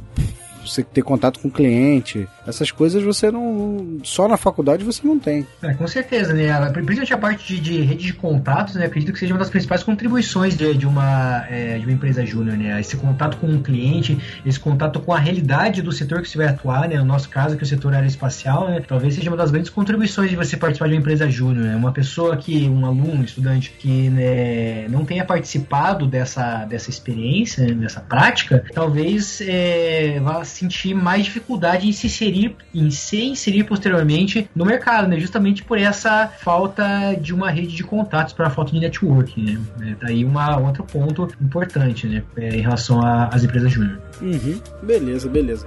você 0.66 0.82
ter 0.82 1.02
contato 1.02 1.40
com 1.40 1.48
o 1.48 1.50
cliente, 1.50 2.28
essas 2.46 2.70
coisas 2.70 3.02
você 3.02 3.30
não. 3.30 3.98
Só 4.02 4.28
na 4.28 4.36
faculdade 4.36 4.84
você 4.84 5.06
não 5.06 5.18
tem. 5.18 5.46
É, 5.62 5.74
com 5.74 5.86
certeza, 5.86 6.32
né? 6.32 6.52
Principalmente 6.70 7.14
a 7.14 7.18
parte 7.18 7.54
de, 7.54 7.60
de, 7.60 7.80
rede 7.82 8.04
de 8.04 8.12
contatos, 8.12 8.74
né? 8.74 8.86
Acredito 8.86 9.12
que 9.12 9.18
seja 9.18 9.32
uma 9.32 9.38
das 9.38 9.50
principais 9.50 9.82
contribuições 9.82 10.56
de, 10.56 10.74
de 10.74 10.86
uma, 10.86 11.44
é, 11.48 11.78
de 11.78 11.84
uma 11.84 11.92
empresa 11.92 12.24
júnior, 12.24 12.56
né? 12.56 12.78
Esse 12.80 12.96
contato 12.96 13.36
com 13.38 13.46
o 13.46 13.60
cliente, 13.60 14.18
esse 14.44 14.58
contato 14.58 15.00
com 15.00 15.12
a 15.12 15.18
realidade 15.18 15.82
do 15.82 15.92
setor 15.92 16.22
que 16.22 16.28
você 16.28 16.38
vai 16.38 16.48
atuar, 16.48 16.88
né? 16.88 16.96
No 16.96 17.04
nosso 17.04 17.28
caso, 17.28 17.56
que 17.56 17.62
é 17.62 17.66
o 17.66 17.68
setor 17.68 17.94
aeroespacial, 17.94 18.68
né? 18.68 18.82
Talvez 18.86 19.14
seja 19.14 19.30
uma 19.30 19.36
das 19.36 19.50
grandes 19.50 19.70
contribuições 19.70 20.30
de 20.30 20.36
você 20.36 20.56
participar 20.56 20.88
de 20.88 20.94
uma 20.94 21.00
empresa 21.00 21.28
júnior, 21.30 21.64
né? 21.64 21.76
Uma 21.76 21.92
pessoa 21.92 22.36
que, 22.36 22.68
um 22.68 22.84
aluno, 22.84 23.20
um 23.20 23.24
estudante 23.24 23.74
que 23.78 24.10
né, 24.10 24.86
não 24.88 25.04
tenha 25.04 25.24
participado 25.24 26.06
dessa, 26.06 26.64
dessa 26.64 26.90
experiência, 26.90 27.66
né? 27.66 27.74
dessa 27.74 28.00
prática, 28.00 28.64
talvez 28.72 29.40
é, 29.40 30.20
vá 30.20 30.44
sentir 30.54 30.94
mais 30.94 31.24
dificuldade 31.24 31.88
em 31.88 31.92
se 31.92 32.06
inserir, 32.06 32.56
em 32.74 32.90
se 32.90 33.24
inserir 33.24 33.64
posteriormente 33.64 34.48
no 34.54 34.64
mercado, 34.64 35.08
né? 35.08 35.18
Justamente 35.18 35.62
por 35.62 35.78
essa 35.78 36.28
falta 36.38 37.14
de 37.20 37.34
uma 37.34 37.50
rede 37.50 37.74
de 37.74 37.82
contatos, 37.82 38.32
para 38.32 38.46
a 38.46 38.50
falta 38.50 38.72
de 38.72 38.80
networking, 38.80 39.44
né? 39.44 39.60
É, 39.82 40.06
daí 40.06 40.24
uma 40.24 40.56
outro 40.58 40.84
ponto 40.84 41.28
importante, 41.40 42.06
né? 42.06 42.22
É, 42.36 42.56
em 42.56 42.60
relação 42.60 43.00
às 43.04 43.42
empresas 43.44 43.72
júnior. 43.72 44.00
Uhum. 44.20 44.60
Beleza, 44.82 45.28
beleza. 45.28 45.66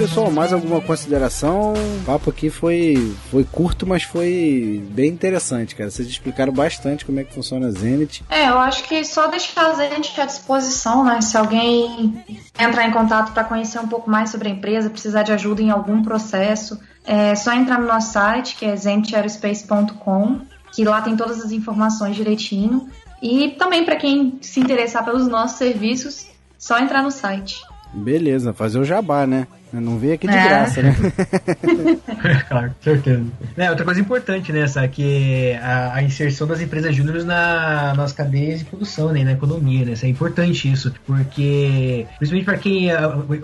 Pessoal, 0.00 0.30
mais 0.30 0.50
alguma 0.50 0.80
consideração? 0.80 1.74
O 1.74 2.04
papo 2.06 2.30
aqui 2.30 2.48
foi, 2.48 3.14
foi 3.30 3.44
curto, 3.44 3.86
mas 3.86 4.02
foi 4.02 4.82
bem 4.92 5.10
interessante, 5.10 5.76
cara. 5.76 5.90
Vocês 5.90 6.08
explicaram 6.08 6.50
bastante 6.54 7.04
como 7.04 7.20
é 7.20 7.24
que 7.24 7.34
funciona 7.34 7.66
a 7.66 7.70
Zenit. 7.70 8.24
É, 8.30 8.48
eu 8.48 8.58
acho 8.58 8.84
que 8.84 9.04
só 9.04 9.26
deixar 9.26 9.66
a 9.66 9.74
Zenit 9.74 10.18
à 10.18 10.24
disposição, 10.24 11.04
né? 11.04 11.20
Se 11.20 11.36
alguém 11.36 12.24
entrar 12.58 12.88
em 12.88 12.92
contato 12.92 13.32
para 13.34 13.44
conhecer 13.44 13.78
um 13.78 13.88
pouco 13.88 14.08
mais 14.08 14.30
sobre 14.30 14.48
a 14.48 14.50
empresa, 14.50 14.88
precisar 14.88 15.22
de 15.22 15.32
ajuda 15.32 15.60
em 15.60 15.68
algum 15.68 16.02
processo, 16.02 16.80
é 17.04 17.34
só 17.34 17.52
entrar 17.52 17.78
no 17.78 17.86
nosso 17.86 18.14
site, 18.14 18.56
que 18.56 18.64
é 18.64 18.74
zenitaerospace.com, 18.74 20.40
que 20.72 20.82
lá 20.82 21.02
tem 21.02 21.14
todas 21.14 21.44
as 21.44 21.52
informações 21.52 22.16
direitinho. 22.16 22.88
E 23.20 23.50
também 23.50 23.84
para 23.84 23.96
quem 23.96 24.38
se 24.40 24.60
interessar 24.60 25.04
pelos 25.04 25.28
nossos 25.28 25.58
serviços, 25.58 26.26
só 26.58 26.78
entrar 26.78 27.02
no 27.02 27.10
site. 27.10 27.60
Beleza, 27.92 28.54
fazer 28.54 28.78
o 28.78 28.84
jabá, 28.84 29.26
né? 29.26 29.46
Eu 29.72 29.80
não 29.80 29.98
veio 29.98 30.14
aqui 30.14 30.26
de 30.26 30.34
é. 30.34 30.48
graça, 30.48 30.82
né? 30.82 30.96
claro, 32.48 32.74
certeza. 32.80 33.24
É, 33.56 33.70
outra 33.70 33.84
coisa 33.84 34.00
importante 34.00 34.52
nessa, 34.52 34.82
né, 34.82 34.88
que 34.88 35.52
a, 35.62 35.94
a, 35.94 36.02
inserção 36.02 36.46
das 36.46 36.60
empresas 36.60 36.94
júniores 36.94 37.24
na, 37.24 37.94
nas 37.94 38.12
cadeias 38.12 38.58
de 38.58 38.64
produção, 38.64 39.12
né, 39.12 39.22
na 39.22 39.32
economia, 39.32 39.84
né? 39.84 39.92
Isso 39.92 40.06
é 40.06 40.08
importante 40.08 40.70
isso, 40.70 40.92
porque, 41.06 42.06
principalmente 42.18 42.44
para 42.44 42.58
quem, 42.58 42.88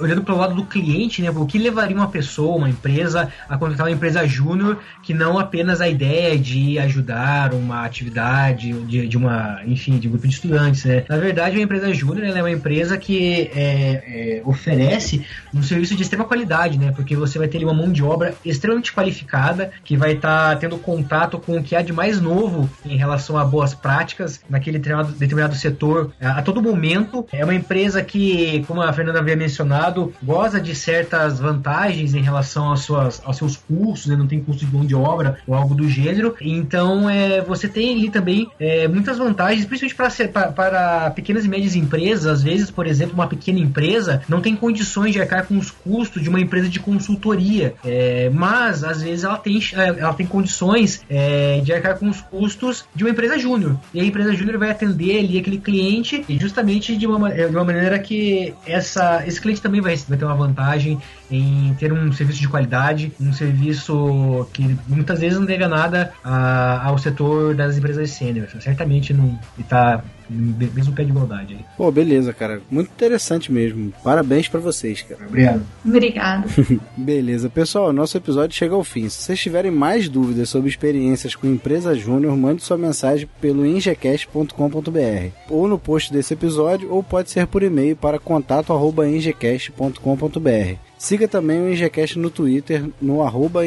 olhando 0.00 0.22
para 0.22 0.34
o 0.34 0.38
lado 0.38 0.54
do 0.54 0.64
cliente, 0.64 1.22
né, 1.22 1.30
o 1.30 1.46
que 1.46 1.58
levaria 1.58 1.96
uma 1.96 2.08
pessoa, 2.08 2.56
uma 2.56 2.68
empresa, 2.68 3.28
a 3.48 3.56
contratar 3.56 3.86
uma 3.86 3.92
empresa 3.92 4.26
júnior 4.26 4.78
que 5.02 5.14
não 5.14 5.38
apenas 5.38 5.80
a 5.80 5.88
ideia 5.88 6.36
de 6.36 6.78
ajudar 6.78 7.54
uma 7.54 7.84
atividade, 7.84 8.72
de, 8.72 9.06
de 9.06 9.16
uma, 9.16 9.60
enfim, 9.64 9.98
de 9.98 10.08
um 10.08 10.10
grupo 10.12 10.26
de 10.26 10.34
estudantes, 10.34 10.84
né? 10.84 11.04
Na 11.08 11.18
verdade, 11.18 11.56
uma 11.56 11.62
empresa 11.62 11.92
júnior 11.94 12.26
é 12.26 12.42
uma 12.42 12.50
empresa 12.50 12.98
que 12.98 13.50
é, 13.54 14.38
é, 14.38 14.42
oferece 14.44 15.24
um 15.54 15.62
serviço 15.62 15.94
de 15.94 16.02
extrema 16.16 16.24
qualidade, 16.24 16.78
né? 16.78 16.92
Porque 16.94 17.14
você 17.14 17.38
vai 17.38 17.48
ter 17.48 17.62
uma 17.62 17.74
mão 17.74 17.92
de 17.92 18.02
obra 18.02 18.34
extremamente 18.44 18.92
qualificada, 18.92 19.70
que 19.84 19.96
vai 19.96 20.12
estar 20.12 20.54
tá 20.54 20.56
tendo 20.56 20.78
contato 20.78 21.38
com 21.38 21.58
o 21.58 21.62
que 21.62 21.76
há 21.76 21.82
de 21.82 21.92
mais 21.92 22.20
novo 22.20 22.68
em 22.84 22.96
relação 22.96 23.36
a 23.36 23.44
boas 23.44 23.74
práticas 23.74 24.40
naquele 24.48 24.78
determinado, 24.78 25.54
setor 25.54 26.12
a, 26.20 26.42
todo 26.42 26.62
momento. 26.62 27.26
É 27.32 27.44
uma 27.44 27.54
empresa 27.54 28.02
que, 28.02 28.64
como 28.66 28.80
a 28.80 28.92
Fernanda 28.92 29.18
havia 29.18 29.36
mencionado, 29.36 30.12
goza 30.22 30.60
de 30.60 30.74
certas 30.74 31.38
vantagens 31.38 32.14
em 32.14 32.22
relação 32.22 32.72
às 32.72 32.80
suas, 32.80 33.20
aos 33.24 33.36
seus 33.36 33.56
custos, 33.56 34.06
né? 34.06 34.16
não 34.16 34.26
tem 34.26 34.40
custo 34.40 34.64
de 34.64 34.72
mão 34.72 34.84
de 34.84 34.94
obra 34.94 35.38
ou 35.46 35.54
algo 35.54 35.74
do 35.74 35.88
gênero. 35.88 36.34
Então, 36.40 37.08
é, 37.10 37.42
você 37.42 37.68
tem 37.68 37.94
ali 37.94 38.10
também 38.10 38.48
é, 38.58 38.88
muitas 38.88 39.18
vantagens, 39.18 39.66
principalmente 39.66 40.28
para, 40.28 40.52
para 40.52 41.10
pequenas 41.10 41.44
e 41.44 41.48
médias 41.48 41.76
empresas. 41.76 42.26
Às 42.26 42.42
vezes, 42.42 42.70
por 42.70 42.86
exemplo, 42.86 43.14
uma 43.14 43.26
pequena 43.26 43.58
empresa 43.58 44.22
não 44.28 44.40
tem 44.40 44.56
condições 44.56 45.12
de 45.12 45.20
arcar 45.20 45.46
com 45.46 45.58
os 45.58 45.70
custos 45.70 46.05
custo 46.06 46.20
de 46.20 46.28
uma 46.28 46.40
empresa 46.40 46.68
de 46.68 46.78
consultoria, 46.78 47.74
é, 47.84 48.30
mas 48.32 48.84
às 48.84 49.02
vezes 49.02 49.24
ela 49.24 49.36
tem, 49.36 49.58
é, 49.74 49.88
ela 49.88 50.14
tem 50.14 50.26
condições 50.26 51.04
é, 51.10 51.60
de 51.60 51.72
arcar 51.72 51.98
com 51.98 52.08
os 52.08 52.20
custos 52.20 52.84
de 52.94 53.04
uma 53.04 53.10
empresa 53.10 53.38
júnior. 53.38 53.76
E 53.92 54.00
a 54.00 54.04
empresa 54.04 54.32
júnior 54.34 54.58
vai 54.58 54.70
atender 54.70 55.18
ali 55.18 55.38
aquele 55.38 55.58
cliente 55.58 56.24
e 56.28 56.38
justamente 56.38 56.96
de 56.96 57.06
uma, 57.06 57.30
de 57.30 57.46
uma 57.46 57.64
maneira 57.64 57.98
que 57.98 58.54
essa, 58.66 59.24
esse 59.26 59.40
cliente 59.40 59.60
também 59.60 59.80
vai, 59.80 59.96
vai 59.96 60.16
ter 60.16 60.24
uma 60.24 60.34
vantagem 60.34 60.98
em 61.30 61.74
ter 61.78 61.92
um 61.92 62.12
serviço 62.12 62.40
de 62.40 62.48
qualidade, 62.48 63.12
um 63.20 63.32
serviço 63.32 64.48
que 64.52 64.76
muitas 64.88 65.20
vezes 65.20 65.38
não 65.38 65.46
deve 65.46 65.66
nada 65.66 66.12
a, 66.22 66.86
ao 66.86 66.98
setor 66.98 67.54
das 67.54 67.76
empresas 67.76 68.10
sênior. 68.10 68.48
Certamente 68.60 69.12
não 69.12 69.38
está 69.58 70.02
mesmo 70.28 70.92
pé 70.92 71.04
de 71.04 71.10
igualdade 71.10 71.54
aí. 71.54 71.64
Pô, 71.76 71.90
beleza, 71.90 72.32
cara. 72.32 72.60
Muito 72.70 72.90
interessante 72.90 73.52
mesmo. 73.52 73.92
Parabéns 74.02 74.48
para 74.48 74.60
vocês, 74.60 75.02
cara. 75.02 75.26
Obrigado. 75.26 75.62
Obrigado. 75.84 76.48
beleza. 76.96 77.48
Pessoal, 77.48 77.92
nosso 77.92 78.16
episódio 78.16 78.56
chega 78.56 78.74
ao 78.74 78.84
fim. 78.84 79.08
Se 79.08 79.22
vocês 79.22 79.40
tiverem 79.40 79.70
mais 79.70 80.08
dúvidas 80.08 80.48
sobre 80.48 80.68
experiências 80.68 81.34
com 81.34 81.46
empresa 81.46 81.94
júnior, 81.94 82.36
mande 82.36 82.62
sua 82.62 82.78
mensagem 82.78 83.28
pelo 83.40 83.66
ingecast.com.br 83.66 85.30
ou 85.48 85.68
no 85.68 85.78
post 85.78 86.12
desse 86.12 86.34
episódio 86.34 86.92
ou 86.92 87.02
pode 87.02 87.30
ser 87.30 87.46
por 87.46 87.62
e-mail 87.62 87.96
para 87.96 88.18
contato@ingecast.com.br. 88.18 90.76
Siga 90.98 91.28
também 91.28 91.60
o 91.60 91.70
Ingecast 91.70 92.18
no 92.18 92.30
Twitter, 92.30 92.88
no 93.00 93.22
arroba. 93.22 93.60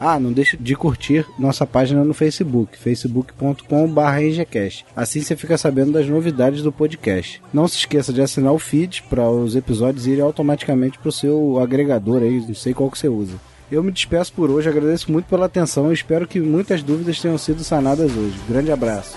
Ah, 0.00 0.18
não 0.18 0.32
deixe 0.32 0.56
de 0.56 0.74
curtir 0.74 1.26
nossa 1.38 1.66
página 1.66 2.04
no 2.04 2.12
Facebook, 2.12 2.76
facebook.com.br 2.76 4.20
Ingecast. 4.20 4.84
Assim 4.96 5.20
você 5.20 5.36
fica 5.36 5.56
sabendo 5.56 5.92
das 5.92 6.08
novidades 6.08 6.62
do 6.62 6.72
podcast. 6.72 7.40
Não 7.52 7.68
se 7.68 7.76
esqueça 7.76 8.12
de 8.12 8.20
assinar 8.20 8.52
o 8.52 8.58
feed 8.58 9.04
para 9.08 9.30
os 9.30 9.54
episódios 9.54 10.06
irem 10.06 10.22
automaticamente 10.22 10.98
para 10.98 11.08
o 11.08 11.12
seu 11.12 11.58
agregador 11.60 12.22
aí, 12.22 12.40
não 12.40 12.54
sei 12.54 12.74
qual 12.74 12.90
que 12.90 12.98
você 12.98 13.08
usa. 13.08 13.36
Eu 13.70 13.82
me 13.82 13.92
despeço 13.92 14.32
por 14.32 14.50
hoje, 14.50 14.68
agradeço 14.68 15.10
muito 15.10 15.26
pela 15.26 15.46
atenção 15.46 15.90
e 15.90 15.94
espero 15.94 16.26
que 16.26 16.40
muitas 16.40 16.82
dúvidas 16.82 17.20
tenham 17.20 17.38
sido 17.38 17.64
sanadas 17.64 18.10
hoje. 18.14 18.38
Grande 18.48 18.70
abraço. 18.70 19.16